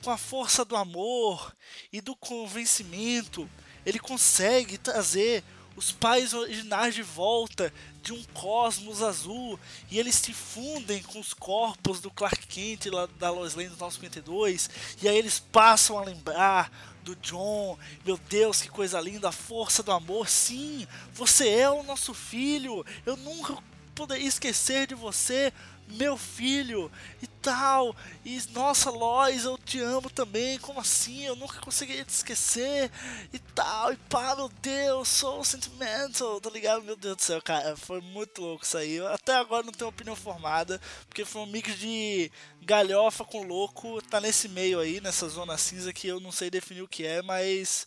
com 0.01 0.10
a 0.10 0.18
força 0.18 0.66
do 0.66 0.75
amor 0.75 1.56
e 1.92 2.01
do 2.01 2.16
convencimento, 2.16 3.48
ele 3.86 4.00
consegue 4.00 4.78
trazer 4.78 5.44
os 5.75 5.92
pais 5.92 6.34
originais 6.34 6.96
de 6.96 7.04
volta 7.04 7.72
de 8.01 8.13
um 8.13 8.24
cosmos 8.34 9.01
azul 9.01 9.60
e 9.90 10.00
eles 10.00 10.16
se 10.16 10.34
fundem 10.34 11.01
com 11.04 11.20
os 11.20 11.34
corpos 11.34 12.01
do 12.01 12.10
Clark 12.10 12.48
Kent 12.48 12.88
lá 12.88 13.08
da 13.20 13.30
Lois 13.30 13.54
Lane 13.54 13.70
do 13.70 13.78
952 13.78 14.70
e 15.01 15.08
aí 15.08 15.18
eles 15.18 15.40
passam 15.40 15.98
a 15.98 16.04
lembrar 16.04 16.72
do 17.04 17.16
John. 17.16 17.78
Meu 18.06 18.18
Deus, 18.30 18.62
que 18.62 18.70
coisa 18.70 19.00
linda, 19.00 19.30
a 19.30 19.32
força 19.32 19.84
do 19.84 19.92
amor. 19.92 20.28
Sim, 20.28 20.88
você 21.13 21.50
é 21.50 21.70
o 21.70 21.84
nosso 21.84 22.13
filho. 22.13 22.86
Eu 23.06 23.18
nunca 23.18 23.58
poderia 24.01 24.27
esquecer 24.27 24.88
de 24.88 24.96
você 24.96 25.53
meu 25.89 26.17
filho 26.17 26.91
e 27.22 27.27
tal. 27.27 27.96
E 28.25 28.39
nossa, 28.51 28.89
Lois, 28.89 29.46
eu 29.46 29.60
te 29.60 29.79
amo 29.79 30.10
também. 30.10 30.58
Como 30.58 30.79
assim? 30.79 31.24
Eu 31.24 31.36
nunca 31.36 31.60
conseguiria 31.62 32.03
te 32.03 32.10
esquecer 32.10 32.89
e 33.31 33.38
tal. 33.53 33.93
E 33.93 33.98
pá, 33.98 34.36
meu 34.36 34.50
Deus, 34.62 35.08
sou 35.08 35.43
sentimental, 35.43 36.41
tá 36.41 36.50
ligado? 36.50 36.84
Meu 36.84 36.96
Deus 36.96 37.17
do 37.17 37.22
céu, 37.22 37.41
cara, 37.43 37.75
foi 37.77 38.01
muito 38.01 38.41
louco 38.41 38.63
isso 38.63 38.77
aí. 38.77 38.93
Eu 38.93 39.08
até 39.08 39.36
agora 39.36 39.63
não 39.63 39.72
tenho 39.72 39.89
opinião 39.89 40.15
formada, 40.15 40.81
porque 41.08 41.24
foi 41.24 41.41
um 41.41 41.46
mix 41.46 41.77
de 41.77 42.31
galhofa 42.63 43.24
com 43.24 43.43
louco. 43.43 44.01
Tá 44.10 44.20
nesse 44.20 44.50
meio 44.50 44.79
aí, 44.79 45.00
nessa 45.00 45.29
zona 45.29 45.60
cinza 45.60 45.93
que 45.93 46.08
eu 46.08 46.20
não 46.20 46.31
sei 46.31 46.50
definir 46.50 46.81
o 46.81 46.88
que 46.88 47.05
é, 47.05 47.22
mas 47.22 47.86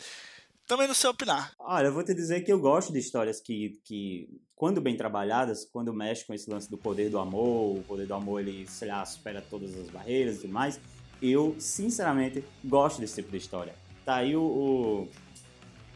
também 0.65 0.87
não 0.87 0.95
sei 0.95 1.11
opinar. 1.11 1.53
Olha, 1.59 1.87
eu 1.87 1.93
vou 1.93 2.05
te 2.05 2.15
dizer 2.15 2.43
que 2.43 2.53
eu 2.53 2.61
gosto 2.61 2.93
de 2.93 2.99
histórias 2.99 3.41
que, 3.41 3.81
que 3.85 4.29
quando 4.57 4.81
bem 4.81 4.97
trabalhadas, 4.97 5.65
quando 5.65 5.93
mexe 5.93 6.25
com 6.25 6.33
esse 6.33 6.49
lance 6.49 6.71
do 6.71 6.79
poder 6.79 7.11
do 7.11 7.19
amor, 7.19 7.79
o 7.79 7.83
poder 7.83 8.07
do 8.07 8.15
amor 8.15 8.41
ele, 8.41 8.67
sei 8.67 8.89
lá, 8.89 9.05
supera 9.05 9.43
todas 9.43 9.75
as 9.77 9.89
barreiras 9.89 10.37
e 10.37 10.41
tudo 10.43 10.53
mais, 10.53 10.81
eu, 11.21 11.57
sinceramente, 11.59 12.45
gosto 12.65 13.01
desse 13.01 13.17
tipo 13.17 13.31
de 13.31 13.39
história. 13.39 13.75
Tá 14.05 14.17
aí 14.17 14.37
o, 14.37 14.43
o 14.43 15.09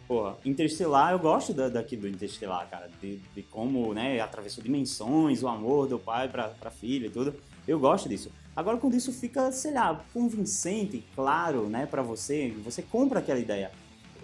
Porra, 0.09 0.39
Interstellar, 0.43 1.13
eu 1.13 1.19
gosto 1.19 1.53
da, 1.53 1.69
daqui 1.69 1.95
do 1.95 2.09
Interstellar, 2.09 2.67
cara, 2.71 2.91
de, 2.99 3.19
de 3.19 3.43
como, 3.43 3.93
né, 3.93 4.19
atravessou 4.21 4.65
dimensões, 4.65 5.43
o 5.43 5.49
amor 5.49 5.87
do 5.87 5.99
pai 5.99 6.31
pra, 6.31 6.49
pra 6.49 6.71
filha 6.71 7.09
e 7.09 7.11
tudo. 7.11 7.35
Eu 7.67 7.79
gosto 7.79 8.09
disso. 8.09 8.33
Agora, 8.57 8.79
quando 8.79 8.95
isso 8.95 9.13
fica, 9.13 9.53
sei 9.53 9.75
lá, 9.75 10.03
convincente, 10.15 11.05
claro, 11.15 11.69
né, 11.69 11.85
pra 11.85 12.01
você, 12.01 12.51
você 12.65 12.81
compra 12.81 13.19
aquela 13.19 13.39
ideia 13.39 13.71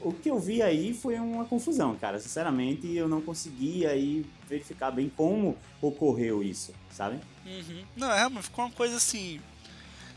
o 0.05 0.13
que 0.13 0.31
eu 0.31 0.39
vi 0.39 0.63
aí 0.63 0.93
foi 0.93 1.19
uma 1.19 1.47
confusão, 1.47 1.97
cara. 1.97 2.21
Sinceramente, 2.21 2.95
eu 2.95 3.09
não 3.09 3.21
consegui 3.21 3.87
aí 3.87 4.25
verificar 4.49 4.91
bem 4.91 5.09
como 5.09 5.57
ocorreu 5.81 6.43
isso, 6.43 6.75
sabe? 6.91 7.19
Uhum. 7.47 7.85
Não, 7.97 8.13
é, 8.13 8.29
mas 8.29 8.45
ficou 8.45 8.67
uma 8.67 8.71
coisa 8.71 8.97
assim. 8.97 9.41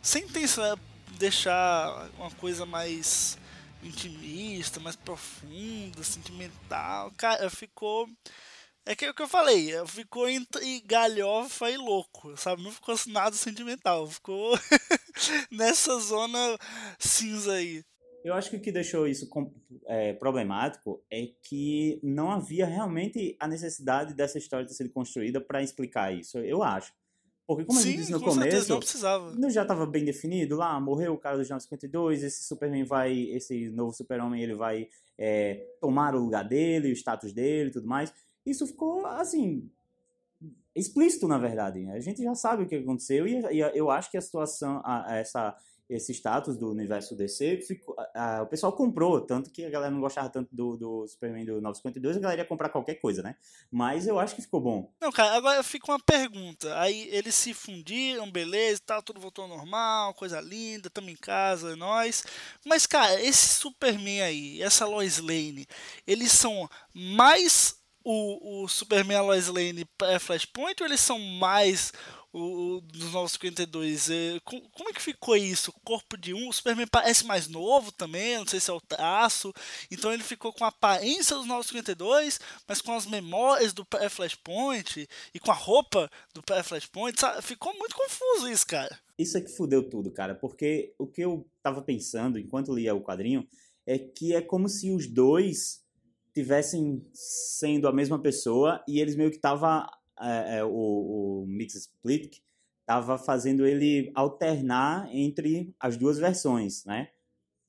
Sem 0.01 0.25
intenção 0.25 0.77
deixar 1.17 2.10
uma 2.17 2.32
coisa 2.32 2.65
mais 2.65 3.38
intimista, 3.82 4.79
mais 4.79 4.96
profunda, 4.96 6.03
sentimental. 6.03 7.12
Cara, 7.17 7.50
ficou. 7.50 8.08
É 8.86 8.96
que 8.96 9.06
é 9.06 9.10
o 9.10 9.13
que 9.13 9.22
eu 9.22 9.27
falei, 9.27 9.74
ficou 9.86 10.29
entre 10.29 10.79
galhofa 10.82 11.70
e 11.70 11.75
louco, 11.75 12.38
sabe? 12.38 12.63
Não 12.63 12.72
ficou 12.72 12.96
nada 13.08 13.36
sentimental, 13.36 14.08
ficou 14.08 14.58
nessa 15.51 16.00
zona 16.00 16.58
cinza 16.98 17.53
aí. 17.53 17.84
Eu 18.24 18.33
acho 18.33 18.50
que 18.50 18.57
o 18.57 18.59
que 18.59 18.71
deixou 18.71 19.07
isso 19.07 19.29
é, 19.86 20.13
problemático 20.13 21.01
é 21.09 21.29
que 21.43 22.00
não 22.03 22.31
havia 22.31 22.65
realmente 22.65 23.36
a 23.39 23.47
necessidade 23.47 24.13
dessa 24.13 24.38
história 24.38 24.67
ter 24.67 24.74
sido 24.74 24.89
construída 24.89 25.39
para 25.39 25.62
explicar 25.62 26.13
isso. 26.13 26.38
Eu 26.39 26.63
acho. 26.63 26.93
Porque, 27.47 27.63
como 27.63 27.79
Sim, 27.79 27.88
a 27.88 27.91
gente 27.91 28.00
disse 28.00 28.12
no 28.12 28.19
começo, 28.19 28.69
não 28.69 28.79
precisava. 28.79 29.50
já 29.50 29.62
estava 29.62 29.86
bem 29.86 30.03
definido 30.03 30.57
lá, 30.57 30.77
morreu 30.81 31.13
o 31.13 31.17
cara 31.17 31.38
do 31.38 31.39
952, 31.39 32.21
esse 32.24 32.43
Superman 32.43 32.83
vai, 32.83 33.17
esse 33.29 33.69
novo 33.69 33.93
Super-Homem, 33.93 34.43
ele 34.43 34.53
vai 34.53 34.89
é, 35.17 35.65
tomar 35.79 36.13
o 36.13 36.19
lugar 36.19 36.43
dele, 36.43 36.91
o 36.91 36.93
status 36.93 37.31
dele 37.31 37.69
e 37.69 37.71
tudo 37.71 37.88
mais. 37.88 38.13
Isso 38.45 38.67
ficou, 38.67 39.05
assim, 39.05 39.69
explícito, 40.75 41.25
na 41.25 41.38
verdade. 41.38 41.89
A 41.89 42.01
gente 42.01 42.21
já 42.21 42.36
sabe 42.36 42.63
o 42.63 42.67
que 42.67 42.75
aconteceu 42.75 43.25
e, 43.25 43.39
e 43.39 43.59
eu 43.59 43.89
acho 43.89 44.12
que 44.12 44.17
a 44.17 44.21
situação, 44.21 44.81
a, 44.83 45.15
essa 45.15 45.55
esse 45.89 46.13
status 46.13 46.58
do 46.58 46.70
universo 46.70 47.15
DC, 47.15 47.62
ficou, 47.62 47.96
a, 48.13 48.39
a, 48.39 48.44
o 48.44 48.48
pessoal 48.48 48.74
comprou, 48.74 49.22
tanto 49.22 49.50
que 49.50 49.63
a 49.63 49.70
galera 49.70 49.91
não 49.91 50.01
gostava 50.01 50.29
tanto 50.29 50.53
do, 50.53 50.75
do 50.75 51.08
Superman 51.08 51.46
do 51.46 51.62
952, 51.62 52.17
a 52.17 52.20
galera 52.20 52.41
ia 52.41 52.48
comprar 52.48 52.70
qualquer 52.70 52.96
coisa, 52.96 53.24
né? 53.24 53.36
Mas 53.72 54.06
eu 54.06 54.20
acho 54.20 54.36
que 54.36 54.41
ficou 54.41 54.60
bom. 54.60 54.91
Não, 55.00 55.12
cara, 55.12 55.36
agora 55.36 55.63
fica 55.63 55.89
uma 55.91 56.00
pergunta. 56.00 56.77
Aí 56.79 57.08
eles 57.12 57.36
se 57.36 57.53
fundiram, 57.53 58.29
beleza, 58.29 58.82
tal, 58.86 59.01
tudo 59.01 59.20
voltou 59.20 59.44
ao 59.44 59.50
normal, 59.50 60.13
coisa 60.13 60.41
linda, 60.41 60.88
estamos 60.88 61.12
em 61.12 61.15
casa, 61.15 61.74
é 61.74 61.75
nós. 61.75 62.24
Mas, 62.65 62.86
cara, 62.86 63.22
esse 63.22 63.48
Superman 63.48 64.22
aí, 64.22 64.62
essa 64.62 64.86
Lois 64.86 65.20
Lane, 65.20 65.65
eles 66.06 66.32
são 66.32 66.70
mais 66.94 67.77
o, 68.10 68.63
o 68.63 68.67
Superman 68.70 69.20
Lois 69.20 69.50
Lane 69.50 69.86
é 70.03 70.17
Flashpoint 70.17 70.82
ou 70.82 70.88
eles 70.88 71.01
são 71.01 71.20
mais 71.20 71.91
o, 72.38 72.82
dos 72.82 73.12
Novos 73.12 73.34
52. 73.34 74.10
É, 74.10 74.39
como, 74.44 74.62
como 74.70 74.89
é 74.89 74.94
que 74.94 75.01
ficou 75.01 75.36
isso? 75.36 75.72
O 75.72 75.79
corpo 75.82 76.17
de 76.17 76.34
um, 76.34 76.50
o 76.50 76.53
Superman 76.53 76.88
parece 76.88 77.25
mais 77.25 77.48
novo 77.48 77.91
também, 77.91 78.38
não 78.38 78.48
sei 78.48 78.60
se 78.60 78.70
é 78.70 78.74
o 78.74 78.82
traço. 78.82 79.53
Então 79.91 80.13
ele 80.13 80.24
ficou 80.24 80.53
com 80.53 80.63
a 80.63 80.70
aparência 80.70 81.36
dos 81.36 81.46
Novos 81.46 81.67
52, 81.67 82.39
mas 82.67 82.82
com 82.82 82.94
as 82.94 83.06
memórias 83.06 83.74
do 83.74 83.86
pré-Flashpoint 83.86 85.08
e 85.34 85.39
com 85.39 85.51
a 85.51 85.56
roupa 85.56 86.10
do 86.34 86.41
pré-Flashpoint. 86.44 87.17
Ficou 87.41 87.74
muito 87.77 87.96
confuso 87.96 88.50
isso, 88.50 88.67
cara. 88.67 88.98
Isso 89.17 89.38
é 89.38 89.41
que 89.41 89.50
fudeu 89.50 89.89
tudo, 89.89 90.12
cara, 90.12 90.36
porque 90.36 90.94
o 90.98 91.08
que 91.08 91.22
eu 91.22 91.50
tava 91.63 91.82
pensando 91.82 92.38
enquanto 92.38 92.74
lia 92.74 92.94
o 92.94 93.01
quadrinho 93.01 93.48
é 93.86 93.98
que 93.98 94.36
é 94.36 94.41
como 94.41 94.70
se 94.70 94.91
os 94.91 95.08
dois 95.08 95.82
tivessem 96.34 97.03
sendo 97.13 97.88
a 97.88 97.91
mesma 97.91 98.20
pessoa 98.20 98.84
e 98.88 99.00
eles 99.00 99.15
meio 99.15 99.32
que 99.32 99.39
tava 99.39 99.89
é, 100.21 100.57
é, 100.57 100.63
o, 100.63 100.69
o 101.43 101.45
Mix 101.47 101.75
Split 101.75 102.39
estava 102.81 103.17
fazendo 103.17 103.65
ele 103.65 104.12
alternar 104.15 105.09
entre 105.13 105.75
as 105.79 105.97
duas 105.97 106.17
versões, 106.17 106.86
né? 106.86 107.09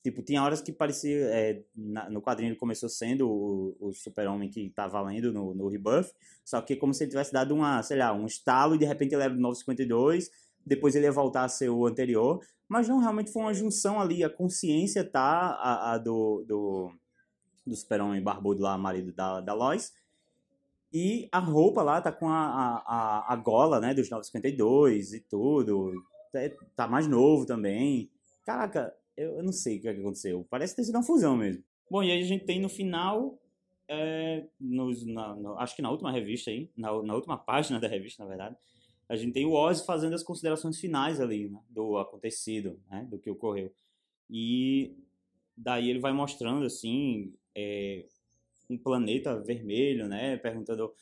Tipo, 0.01 0.23
tinha 0.23 0.41
horas 0.41 0.61
que 0.61 0.71
parecia. 0.71 1.17
É, 1.25 1.61
na, 1.75 2.09
no 2.09 2.21
quadrinho 2.21 2.51
ele 2.51 2.55
começou 2.55 2.87
sendo 2.87 3.29
o, 3.29 3.75
o 3.79 3.91
super-homem 3.91 4.49
que 4.49 4.69
tá 4.69 4.87
valendo 4.87 5.33
no, 5.33 5.53
no 5.53 5.67
Rebuff, 5.67 6.13
só 6.45 6.61
que 6.61 6.77
como 6.77 6.93
se 6.93 7.03
ele 7.03 7.11
tivesse 7.11 7.33
dado 7.33 7.53
uma, 7.53 7.83
sei 7.83 7.97
lá, 7.97 8.13
um 8.13 8.25
estalo 8.25 8.75
e 8.75 8.77
de 8.77 8.85
repente 8.85 9.13
ele 9.13 9.23
era 9.23 9.33
do 9.33 9.41
952, 9.41 10.31
depois 10.65 10.95
ele 10.95 11.05
ia 11.05 11.11
voltar 11.11 11.43
a 11.43 11.49
ser 11.49 11.69
o 11.69 11.85
anterior, 11.85 12.39
mas 12.67 12.87
não, 12.87 12.99
realmente 12.99 13.31
foi 13.31 13.41
uma 13.41 13.53
junção 13.53 13.99
ali, 13.99 14.23
a 14.23 14.29
consciência 14.29 15.03
tá 15.03 15.51
a, 15.59 15.93
a 15.93 15.97
do, 15.97 16.45
do, 16.47 16.91
do 17.67 17.75
super-homem 17.75 18.23
barbudo 18.23 18.61
lá, 18.61 18.77
marido 18.77 19.11
da, 19.11 19.41
da 19.41 19.53
Lois, 19.53 19.91
e 20.91 21.29
a 21.31 21.39
roupa 21.39 21.83
lá 21.83 22.01
tá 22.01 22.11
com 22.11 22.27
a, 22.27 22.83
a, 22.85 23.33
a 23.33 23.35
gola, 23.35 23.79
né, 23.79 23.93
dos 23.93 24.09
952 24.09 25.13
e 25.13 25.19
tudo. 25.21 25.93
É, 26.33 26.49
tá 26.75 26.87
mais 26.87 27.07
novo 27.07 27.45
também. 27.45 28.09
Caraca, 28.43 28.93
eu, 29.15 29.37
eu 29.37 29.43
não 29.43 29.51
sei 29.51 29.77
o 29.77 29.81
que, 29.81 29.87
é 29.87 29.93
que 29.93 29.99
aconteceu. 29.99 30.45
Parece 30.49 30.75
ter 30.75 30.83
sido 30.83 30.95
uma 30.95 31.03
fusão 31.03 31.37
mesmo. 31.37 31.63
Bom, 31.89 32.03
e 32.03 32.11
aí 32.11 32.21
a 32.21 32.25
gente 32.25 32.45
tem 32.45 32.59
no 32.59 32.69
final, 32.69 33.39
é, 33.87 34.45
nos, 34.59 35.05
na, 35.05 35.35
acho 35.57 35.75
que 35.75 35.81
na 35.81 35.91
última 35.91 36.11
revista 36.11 36.49
aí, 36.49 36.71
na, 36.75 37.01
na 37.03 37.15
última 37.15 37.37
página 37.37 37.79
da 37.79 37.87
revista, 37.87 38.23
na 38.23 38.29
verdade, 38.29 38.55
a 39.07 39.15
gente 39.15 39.33
tem 39.33 39.45
o 39.45 39.53
Oz 39.53 39.81
fazendo 39.81 40.13
as 40.13 40.23
considerações 40.23 40.79
finais 40.79 41.19
ali, 41.19 41.49
né, 41.49 41.59
do 41.69 41.97
acontecido, 41.97 42.79
né, 42.89 43.07
do 43.09 43.17
que 43.17 43.29
ocorreu. 43.29 43.73
E 44.29 44.95
daí 45.57 45.89
ele 45.89 45.99
vai 45.99 46.13
mostrando, 46.13 46.65
assim, 46.65 47.33
é, 47.55 48.05
um 48.69 48.77
planeta 48.77 49.39
vermelho, 49.41 50.07
né, 50.07 50.37
perguntando... 50.37 50.93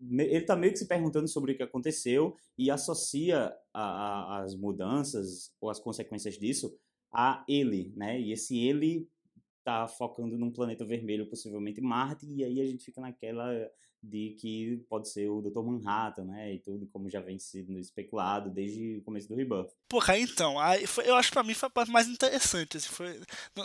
Ele 0.00 0.36
está 0.36 0.54
meio 0.54 0.72
que 0.72 0.78
se 0.78 0.86
perguntando 0.86 1.26
sobre 1.26 1.52
o 1.52 1.56
que 1.56 1.62
aconteceu 1.62 2.36
e 2.56 2.70
associa 2.70 3.52
a, 3.74 3.82
a, 3.82 4.42
as 4.44 4.54
mudanças 4.54 5.52
ou 5.60 5.68
as 5.68 5.80
consequências 5.80 6.38
disso 6.38 6.72
a 7.12 7.44
ele, 7.48 7.92
né? 7.96 8.20
E 8.20 8.32
esse 8.32 8.56
ele 8.58 9.08
tá 9.68 9.86
focando 9.86 10.38
num 10.38 10.50
planeta 10.50 10.82
vermelho, 10.82 11.28
possivelmente 11.28 11.78
Marte, 11.78 12.24
e 12.26 12.42
aí 12.42 12.58
a 12.58 12.64
gente 12.64 12.82
fica 12.82 13.02
naquela 13.02 13.70
de 14.02 14.36
que 14.40 14.76
pode 14.88 15.08
ser 15.08 15.28
o 15.28 15.42
Dr. 15.42 15.60
Manhattan, 15.60 16.24
né? 16.24 16.54
E 16.54 16.58
tudo 16.60 16.86
como 16.86 17.10
já 17.10 17.20
vem 17.20 17.38
sendo 17.38 17.78
especulado 17.78 18.48
desde 18.48 18.98
o 18.98 19.02
começo 19.02 19.28
do 19.28 19.34
Rebuff. 19.34 19.74
Pô, 19.88 19.98
então, 20.14 20.58
aí 20.58 20.86
foi, 20.86 21.08
eu 21.08 21.16
acho 21.16 21.32
pra 21.32 21.42
mim 21.42 21.52
foi 21.52 21.66
a 21.66 21.70
parte 21.70 21.90
mais 21.90 22.08
interessante. 22.08 22.76
Assim, 22.76 22.88
foi, 22.88 23.20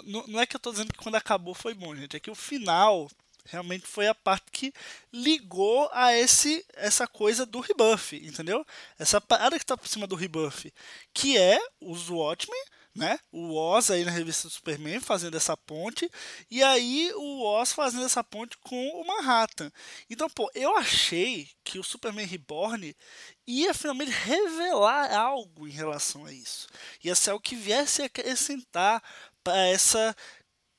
não, 0.06 0.28
não 0.28 0.40
é 0.40 0.46
que 0.46 0.56
eu 0.56 0.60
tô 0.60 0.72
dizendo 0.72 0.92
que 0.92 1.00
quando 1.00 1.16
acabou 1.16 1.54
foi 1.54 1.74
bom, 1.74 1.96
gente, 1.96 2.18
é 2.18 2.20
que 2.20 2.32
o 2.32 2.36
final 2.36 3.08
realmente 3.46 3.86
foi 3.86 4.08
a 4.08 4.16
parte 4.16 4.52
que 4.52 4.74
ligou 5.12 5.88
a 5.92 6.14
esse 6.14 6.66
essa 6.74 7.08
coisa 7.08 7.46
do 7.46 7.60
rebuff, 7.60 8.16
entendeu? 8.16 8.66
Essa 8.98 9.22
parada 9.22 9.60
que 9.60 9.66
tá 9.66 9.78
por 9.78 9.88
cima 9.88 10.08
do 10.08 10.16
rebuff, 10.16 10.74
que 11.14 11.38
é 11.38 11.60
os 11.80 12.10
Watchmen 12.10 12.64
né? 12.96 13.20
O 13.32 13.56
Oz 13.56 13.90
aí 13.90 14.06
na 14.06 14.12
revista 14.12 14.48
do 14.48 14.52
Superman 14.52 15.00
fazendo 15.00 15.36
essa 15.36 15.58
ponte 15.58 16.10
e 16.50 16.62
aí 16.64 17.12
o 17.16 17.42
Oz 17.42 17.74
fazendo 17.74 18.06
essa 18.06 18.24
ponte 18.24 18.58
com 18.60 18.88
o 18.90 19.06
Manhattan. 19.06 19.72
Então, 20.10 20.30
pô, 20.30 20.50
eu 20.54 20.76
achei 20.78 21.50
que 21.64 21.80
o 21.80 21.84
Superman 21.84 22.26
Reborn 22.26 22.96
ia 23.48 23.74
finalmente 23.74 24.12
revelar 24.12 25.14
algo 25.14 25.68
em 25.68 25.72
relação 25.72 26.26
a 26.26 26.32
isso. 26.32 26.68
Ia 27.04 27.16
ser 27.16 27.32
algo 27.32 27.44
que 27.44 27.56
viesse 27.56 28.02
a 28.02 28.06
acrescentar 28.06 29.02
para 29.44 29.68
essa 29.68 30.16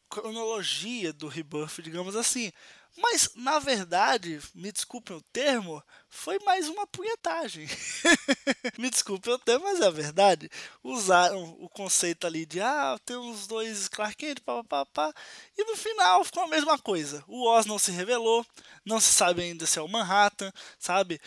cronologia 0.08 1.12
do 1.12 1.26
Rebirth, 1.26 1.82
digamos 1.82 2.14
assim. 2.14 2.52
Mas, 2.96 3.30
na 3.34 3.58
verdade, 3.58 4.40
me 4.54 4.70
desculpem 4.70 5.16
o 5.16 5.22
termo, 5.32 5.82
foi 6.08 6.38
mais 6.40 6.68
uma 6.68 6.86
punhetagem. 6.86 7.66
me 8.78 8.88
desculpem 8.88 9.32
o 9.32 9.38
termo, 9.38 9.64
mas 9.64 9.80
é 9.80 9.86
a 9.86 9.90
verdade. 9.90 10.48
Usaram 10.82 11.56
o 11.58 11.68
conceito 11.68 12.24
ali 12.24 12.46
de, 12.46 12.60
ah, 12.60 12.96
tem 13.04 13.16
uns 13.16 13.48
dois 13.48 13.88
Clark 13.88 14.16
Kent, 14.16 14.40
papapá, 14.40 15.12
e 15.58 15.64
no 15.64 15.76
final 15.76 16.24
ficou 16.24 16.44
a 16.44 16.48
mesma 16.48 16.78
coisa. 16.78 17.24
O 17.26 17.48
Oz 17.48 17.66
não 17.66 17.80
se 17.80 17.90
revelou, 17.90 18.46
não 18.84 19.00
se 19.00 19.12
sabe 19.12 19.42
ainda 19.42 19.66
se 19.66 19.78
é 19.78 19.82
o 19.82 19.88
Manhattan, 19.88 20.52
sabe? 20.78 21.20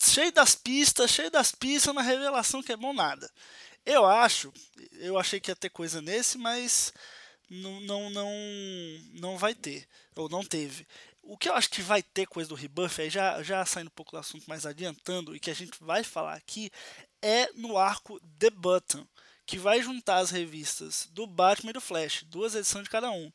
Cheio 0.00 0.30
das 0.30 0.54
pistas, 0.54 1.10
cheio 1.10 1.30
das 1.30 1.50
pistas, 1.50 1.90
uma 1.90 2.02
revelação 2.02 2.62
que 2.62 2.72
é 2.72 2.76
bom 2.76 2.92
nada. 2.92 3.28
Eu 3.84 4.06
acho, 4.06 4.52
eu 4.92 5.18
achei 5.18 5.40
que 5.40 5.50
ia 5.50 5.56
ter 5.56 5.70
coisa 5.70 6.00
nesse, 6.00 6.38
mas 6.38 6.92
não, 7.48 7.80
não, 7.80 8.10
não, 8.10 8.32
não 9.14 9.38
vai 9.38 9.54
ter, 9.54 9.86
ou 10.14 10.28
não 10.28 10.44
teve. 10.44 10.86
O 11.22 11.36
que 11.36 11.48
eu 11.48 11.54
acho 11.54 11.70
que 11.70 11.82
vai 11.82 12.02
ter 12.02 12.26
coisa 12.26 12.48
do 12.48 12.54
rebuff, 12.54 13.00
aí 13.00 13.10
já, 13.10 13.42
já 13.42 13.64
saindo 13.64 13.88
um 13.88 13.94
pouco 13.94 14.12
do 14.12 14.18
assunto, 14.18 14.44
mas 14.46 14.64
adiantando, 14.64 15.34
e 15.34 15.40
que 15.40 15.50
a 15.50 15.54
gente 15.54 15.78
vai 15.80 16.02
falar 16.02 16.34
aqui, 16.34 16.70
é 17.20 17.50
no 17.54 17.76
arco 17.76 18.20
The 18.38 18.50
Button, 18.50 19.06
que 19.44 19.58
vai 19.58 19.82
juntar 19.82 20.18
as 20.18 20.30
revistas 20.30 21.08
do 21.10 21.26
Batman 21.26 21.70
e 21.70 21.74
do 21.74 21.80
Flash, 21.80 22.22
duas 22.24 22.54
edições 22.54 22.84
de 22.84 22.90
cada 22.90 23.10
um. 23.10 23.32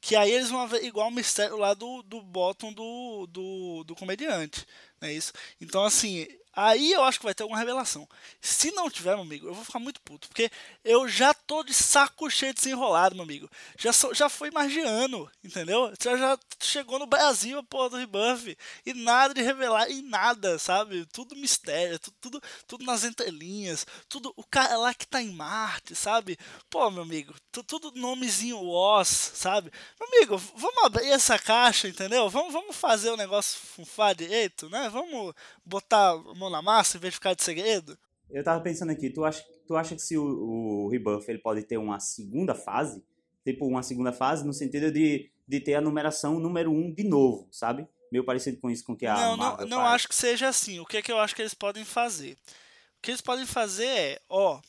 Que 0.00 0.16
aí 0.16 0.32
eles 0.32 0.50
vão 0.50 0.66
ver 0.66 0.84
igual 0.84 1.06
o 1.08 1.12
mistério 1.12 1.56
lá 1.56 1.74
do, 1.74 2.02
do 2.02 2.20
bottom 2.20 2.72
do, 2.72 3.28
do, 3.28 3.84
do 3.84 3.94
comediante. 3.94 4.66
Não 5.00 5.08
é 5.08 5.12
isso? 5.12 5.32
Então, 5.60 5.84
assim, 5.84 6.26
Aí 6.54 6.92
eu 6.92 7.02
acho 7.02 7.18
que 7.18 7.24
vai 7.24 7.34
ter 7.34 7.42
alguma 7.42 7.58
revelação. 7.58 8.06
Se 8.40 8.70
não 8.72 8.90
tiver, 8.90 9.14
meu 9.14 9.22
amigo, 9.22 9.46
eu 9.46 9.54
vou 9.54 9.64
ficar 9.64 9.78
muito 9.78 10.00
puto. 10.02 10.28
Porque 10.28 10.50
eu 10.84 11.08
já 11.08 11.32
tô 11.32 11.62
de 11.62 11.72
saco 11.72 12.30
cheio 12.30 12.52
desenrolado, 12.52 13.14
meu 13.14 13.24
amigo. 13.24 13.50
Já, 13.78 13.92
sou, 13.92 14.14
já 14.14 14.28
foi 14.28 14.50
mais 14.50 14.70
de 14.70 14.80
ano, 14.80 15.30
entendeu? 15.42 15.92
Já, 16.02 16.16
já 16.16 16.38
chegou 16.60 16.98
no 16.98 17.06
Brasil 17.06 17.58
a 17.58 17.62
porra 17.62 17.90
do 17.90 17.96
rebuff. 17.96 18.56
E 18.84 18.92
nada 18.92 19.32
de 19.32 19.40
revelar, 19.40 19.90
e 19.90 20.02
nada, 20.02 20.58
sabe? 20.58 21.06
Tudo 21.06 21.34
mistério, 21.36 21.98
tudo, 21.98 22.16
tudo, 22.20 22.42
tudo 22.66 22.84
nas 22.84 23.04
entrelinhas. 23.04 23.86
Tudo, 24.08 24.32
o 24.36 24.44
cara 24.44 24.76
lá 24.76 24.92
que 24.92 25.06
tá 25.06 25.22
em 25.22 25.32
Marte, 25.32 25.94
sabe? 25.94 26.38
Pô, 26.68 26.90
meu 26.90 27.02
amigo, 27.02 27.34
tudo 27.50 27.92
nomezinho 27.94 28.58
Oz, 28.62 29.08
sabe? 29.08 29.72
Meu 29.98 30.08
amigo, 30.08 30.36
vamos 30.54 30.84
abrir 30.84 31.08
essa 31.08 31.38
caixa, 31.38 31.88
entendeu? 31.88 32.28
Vamos, 32.28 32.52
vamos 32.52 32.76
fazer 32.76 33.10
o 33.10 33.16
negócio 33.16 33.58
funfar 33.58 34.14
direito, 34.14 34.68
né? 34.68 34.88
Vamos 34.90 35.34
botar 35.64 36.14
mão 36.42 36.50
na 36.50 36.60
massa 36.60 36.96
em 36.96 37.00
vez 37.00 37.12
de 37.12 37.16
ficar 37.16 37.34
de 37.34 37.42
segredo? 37.42 37.96
Eu 38.30 38.42
tava 38.42 38.60
pensando 38.60 38.90
aqui, 38.90 39.10
tu 39.10 39.24
acha, 39.24 39.44
tu 39.66 39.76
acha 39.76 39.94
que 39.94 40.02
se 40.02 40.16
o, 40.16 40.24
o 40.24 40.88
Rebuff 40.88 41.30
ele 41.30 41.38
pode 41.38 41.62
ter 41.62 41.76
uma 41.76 42.00
segunda 42.00 42.54
fase, 42.54 43.02
tipo 43.44 43.66
uma 43.66 43.82
segunda 43.82 44.12
fase 44.12 44.44
no 44.44 44.52
sentido 44.52 44.90
de, 44.90 45.30
de 45.46 45.60
ter 45.60 45.74
a 45.74 45.80
numeração 45.80 46.38
número 46.40 46.70
1 46.70 46.74
um 46.74 46.92
de 46.92 47.04
novo, 47.04 47.46
sabe? 47.50 47.86
Meio 48.10 48.24
parecido 48.24 48.58
com 48.58 48.70
isso 48.70 48.84
com 48.84 48.96
que 48.96 49.06
a 49.06 49.14
Não, 49.14 49.36
Marvel 49.36 49.66
não, 49.66 49.78
não 49.78 49.86
acho 49.86 50.08
que 50.08 50.14
seja 50.14 50.48
assim. 50.48 50.80
O 50.80 50.86
que 50.86 50.98
é 50.98 51.02
que 51.02 51.12
eu 51.12 51.18
acho 51.18 51.34
que 51.34 51.42
eles 51.42 51.54
podem 51.54 51.84
fazer? 51.84 52.32
O 52.32 53.02
que 53.02 53.10
eles 53.10 53.20
podem 53.20 53.46
fazer 53.46 53.86
é, 53.86 54.20
ó, 54.28 54.60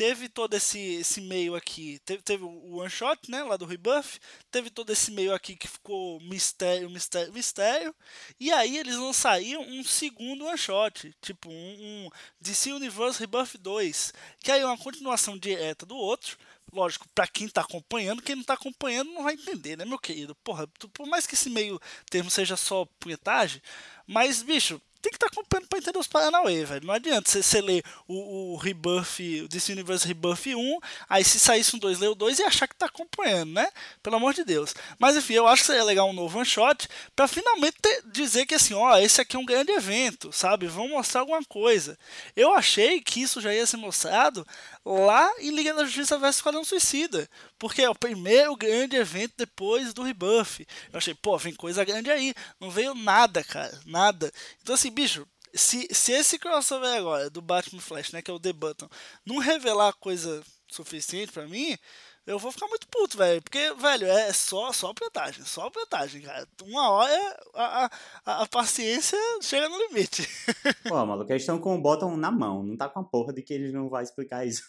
teve 0.00 0.30
todo 0.30 0.54
esse, 0.54 0.78
esse 0.78 1.20
meio 1.20 1.54
aqui, 1.54 2.00
teve, 2.06 2.22
teve 2.22 2.42
o 2.42 2.76
one 2.76 2.88
shot, 2.88 3.30
né, 3.30 3.42
lá 3.42 3.58
do 3.58 3.66
rebuff, 3.66 4.18
teve 4.50 4.70
todo 4.70 4.90
esse 4.90 5.10
meio 5.10 5.34
aqui 5.34 5.54
que 5.54 5.68
ficou 5.68 6.18
mistério, 6.22 6.88
mistério, 6.88 7.30
mistério, 7.34 7.94
e 8.40 8.50
aí 8.50 8.78
eles 8.78 8.96
lançariam 8.96 9.60
um 9.60 9.84
segundo 9.84 10.46
one 10.46 10.56
shot, 10.56 11.14
tipo 11.20 11.50
um, 11.50 11.52
um 11.52 12.08
DC 12.40 12.72
Universe 12.72 13.20
Rebuff 13.20 13.58
2, 13.58 14.14
que 14.42 14.50
aí 14.50 14.62
é 14.62 14.64
uma 14.64 14.78
continuação 14.78 15.36
direta 15.36 15.84
do 15.84 15.94
outro, 15.94 16.38
lógico, 16.72 17.06
para 17.14 17.26
quem 17.26 17.46
tá 17.46 17.60
acompanhando, 17.60 18.22
quem 18.22 18.36
não 18.36 18.42
tá 18.42 18.54
acompanhando 18.54 19.12
não 19.12 19.24
vai 19.24 19.34
entender, 19.34 19.76
né, 19.76 19.84
meu 19.84 19.98
querido? 19.98 20.34
Porra, 20.36 20.66
por 20.94 21.06
mais 21.06 21.26
que 21.26 21.34
esse 21.34 21.50
meio 21.50 21.78
termo 22.08 22.30
seja 22.30 22.56
só 22.56 22.86
punhetagem, 22.98 23.60
mas, 24.06 24.42
bicho, 24.42 24.80
tem 25.02 25.10
que 25.10 25.16
estar 25.16 25.30
tá 25.30 25.42
para 25.68 25.78
entender 25.78 25.98
os 25.98 26.06
Paranauê, 26.06 26.64
velho. 26.64 26.86
Não 26.86 26.94
adianta 26.94 27.30
você, 27.30 27.60
ler 27.60 27.82
o, 28.06 28.52
o 28.52 28.56
Rebuff, 28.56 29.42
o 29.42 29.48
DC 29.48 29.72
Universe 29.72 30.06
Rebuff 30.06 30.54
1, 30.54 30.78
aí 31.08 31.24
se 31.24 31.38
saísse 31.38 31.74
um 31.74 31.78
2, 31.78 31.98
ler 31.98 32.08
o 32.08 32.14
2 32.14 32.38
e 32.38 32.42
achar 32.42 32.66
que 32.66 32.74
tá 32.74 32.86
acompanhando, 32.86 33.52
né? 33.52 33.68
Pelo 34.02 34.16
amor 34.16 34.34
de 34.34 34.44
Deus. 34.44 34.74
Mas 34.98 35.16
enfim, 35.16 35.34
eu 35.34 35.46
acho 35.46 35.62
que 35.62 35.66
seria 35.66 35.84
legal 35.84 36.08
um 36.08 36.12
novo 36.12 36.38
one 36.38 36.46
shot 36.46 36.88
para 37.16 37.26
finalmente 37.26 37.76
ter, 37.80 38.02
dizer 38.06 38.46
que 38.46 38.54
assim, 38.54 38.74
ó, 38.74 38.98
esse 38.98 39.20
aqui 39.20 39.36
é 39.36 39.38
um 39.38 39.44
grande 39.44 39.72
evento, 39.72 40.32
sabe? 40.32 40.66
Vão 40.66 40.88
mostrar 40.88 41.20
alguma 41.20 41.42
coisa. 41.44 41.98
Eu 42.36 42.52
achei 42.52 43.00
que 43.00 43.22
isso 43.22 43.40
já 43.40 43.54
ia 43.54 43.66
ser 43.66 43.76
mostrado 43.78 44.46
lá 44.84 45.30
em 45.38 45.50
Liga 45.50 45.74
da 45.74 45.84
Justiça 45.84 46.18
vs 46.18 46.36
Esquadrão 46.36 46.64
Suicida, 46.64 47.28
porque 47.58 47.82
é 47.82 47.90
o 47.90 47.94
primeiro 47.94 48.56
grande 48.56 48.96
evento 48.96 49.34
depois 49.36 49.92
do 49.92 50.02
Rebuff. 50.02 50.66
Eu 50.92 50.98
achei, 50.98 51.14
pô, 51.14 51.36
vem 51.38 51.54
coisa 51.54 51.84
grande 51.84 52.10
aí. 52.10 52.34
Não 52.58 52.70
veio 52.70 52.94
nada, 52.94 53.44
cara, 53.44 53.78
nada. 53.84 54.32
Então 54.62 54.74
assim, 54.74 54.90
bicho, 54.90 55.26
se, 55.54 55.88
se 55.90 56.12
esse 56.12 56.38
crossover 56.38 56.96
agora 56.96 57.28
do 57.28 57.42
Batman 57.42 57.80
Flash, 57.80 58.12
né, 58.12 58.22
que 58.22 58.30
é 58.30 58.34
o 58.34 58.40
The 58.40 58.52
Button, 58.52 58.88
não 59.24 59.38
revelar 59.38 59.92
coisa 59.94 60.42
suficiente 60.70 61.32
para 61.32 61.46
mim, 61.46 61.76
eu 62.26 62.38
vou 62.38 62.52
ficar 62.52 62.68
muito 62.68 62.86
puto, 62.88 63.16
velho. 63.16 63.42
Porque, 63.42 63.72
velho, 63.74 64.06
é 64.06 64.32
só, 64.32 64.72
só 64.72 64.90
apretagem, 64.90 65.44
só 65.44 65.66
apretagem, 65.66 66.22
cara. 66.22 66.46
Uma 66.62 66.90
hora 66.90 67.40
a, 67.54 67.90
a, 68.24 68.42
a 68.42 68.46
paciência 68.46 69.18
chega 69.40 69.68
no 69.68 69.78
limite. 69.88 70.28
Pô, 70.88 71.04
maluco, 71.04 71.30
eles 71.32 71.42
estão 71.42 71.58
com 71.58 71.76
o 71.76 71.80
bottom 71.80 72.16
na 72.16 72.30
mão, 72.30 72.62
não 72.62 72.76
tá 72.76 72.88
com 72.88 73.00
a 73.00 73.04
porra 73.04 73.32
de 73.32 73.42
que 73.42 73.54
eles 73.54 73.72
não 73.72 73.88
vão 73.88 74.00
explicar 74.00 74.46
isso. 74.46 74.62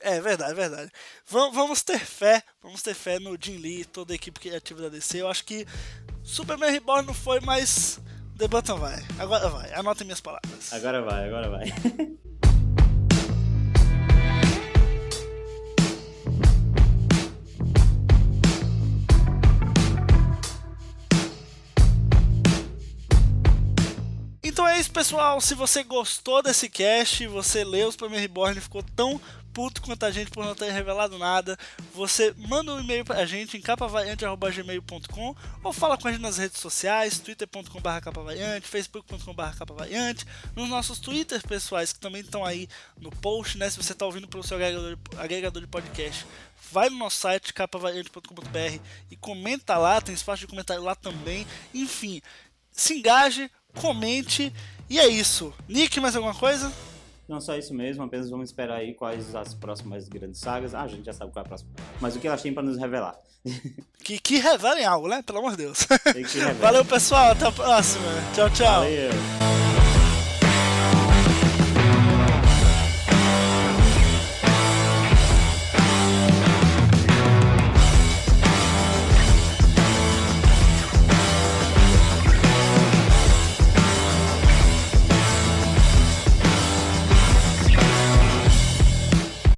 é 0.00 0.20
verdade, 0.20 0.52
é 0.52 0.54
verdade. 0.54 0.92
Vamos, 1.26 1.54
vamos 1.54 1.82
ter 1.82 1.98
fé, 1.98 2.42
vamos 2.62 2.82
ter 2.82 2.94
fé 2.94 3.18
no 3.18 3.36
Jim 3.40 3.58
Lee, 3.58 3.84
toda 3.84 4.12
a 4.12 4.16
equipe 4.16 4.40
criativa 4.40 4.82
da 4.82 4.88
DC. 4.88 5.20
Eu 5.20 5.28
acho 5.28 5.44
que 5.44 5.66
Superman 6.22 6.70
Reborn 6.70 7.06
não 7.06 7.14
foi, 7.14 7.40
mas 7.40 8.00
The 8.38 8.48
Button 8.48 8.78
vai. 8.78 9.02
Agora 9.18 9.48
vai, 9.48 9.72
anotem 9.74 10.06
minhas 10.06 10.20
palavras. 10.20 10.72
Agora 10.72 11.02
vai, 11.02 11.26
agora 11.26 11.50
vai. 11.50 11.66
pessoal. 24.96 25.38
Se 25.42 25.54
você 25.54 25.84
gostou 25.84 26.42
desse 26.42 26.70
cast, 26.70 27.26
você 27.26 27.62
leu 27.62 27.86
os 27.86 27.96
Premier 27.96 28.22
Reborn 28.22 28.56
e 28.56 28.62
ficou 28.62 28.82
tão 28.82 29.20
puto 29.52 29.82
quanto 29.82 30.06
a 30.06 30.10
gente 30.10 30.30
por 30.30 30.42
não 30.42 30.54
ter 30.54 30.72
revelado 30.72 31.18
nada, 31.18 31.58
você 31.94 32.34
manda 32.38 32.72
um 32.72 32.80
e-mail 32.80 33.04
pra 33.04 33.26
gente 33.26 33.58
em 33.58 33.60
capavariante.gmail.com 33.60 35.36
ou 35.62 35.72
fala 35.72 35.98
com 35.98 36.08
a 36.08 36.12
gente 36.12 36.22
nas 36.22 36.38
redes 36.38 36.58
sociais, 36.58 37.18
twitter.com.br 37.18 38.00
capavariante, 38.02 38.66
facebook.com.br 38.66 39.58
capavariante, 39.58 40.24
nos 40.54 40.68
nossos 40.70 40.98
twitters 40.98 41.42
pessoais 41.42 41.92
que 41.92 42.00
também 42.00 42.22
estão 42.22 42.42
aí 42.42 42.66
no 42.98 43.10
post, 43.10 43.58
né? 43.58 43.68
Se 43.68 43.76
você 43.76 43.92
está 43.92 44.06
ouvindo 44.06 44.26
pelo 44.26 44.42
seu 44.42 44.56
agregador, 44.56 44.98
agregador 45.18 45.60
de 45.60 45.68
podcast, 45.68 46.26
vai 46.72 46.88
no 46.88 46.96
nosso 46.96 47.18
site 47.18 47.52
capavariante.com.br 47.52 48.80
e 49.10 49.16
comenta 49.16 49.76
lá, 49.76 50.00
tem 50.00 50.14
espaço 50.14 50.40
de 50.40 50.46
comentário 50.46 50.82
lá 50.82 50.94
também. 50.94 51.46
Enfim, 51.74 52.22
se 52.72 52.94
engaje, 52.94 53.50
comente. 53.80 54.52
E 54.88 54.98
é 54.98 55.06
isso. 55.06 55.52
Nick, 55.68 55.98
mais 56.00 56.14
alguma 56.16 56.34
coisa? 56.34 56.72
Não 57.28 57.40
só 57.40 57.56
isso 57.56 57.74
mesmo, 57.74 58.04
apenas 58.04 58.30
vamos 58.30 58.48
esperar 58.50 58.76
aí 58.76 58.94
quais 58.94 59.34
as 59.34 59.52
próximas 59.52 60.08
grandes 60.08 60.40
sagas. 60.40 60.74
Ah, 60.74 60.82
a 60.82 60.86
gente 60.86 61.04
já 61.04 61.12
sabe 61.12 61.32
qual 61.32 61.42
é 61.42 61.46
a 61.46 61.48
próxima. 61.48 61.70
Mas 62.00 62.14
o 62.14 62.20
que 62.20 62.28
elas 62.28 62.40
têm 62.40 62.52
para 62.52 62.62
nos 62.62 62.78
revelar. 62.78 63.16
Que, 64.06 64.20
que 64.20 64.38
revelem 64.38 64.84
algo, 64.84 65.08
né? 65.08 65.20
Pelo 65.20 65.40
amor 65.40 65.52
de 65.52 65.64
Deus. 65.64 65.84
Valeu, 66.60 66.84
pessoal. 66.84 67.32
Até 67.32 67.48
a 67.48 67.50
próxima. 67.50 68.06
Tchau, 68.32 68.48
tchau. 68.50 68.82
Valeu. 68.82 69.65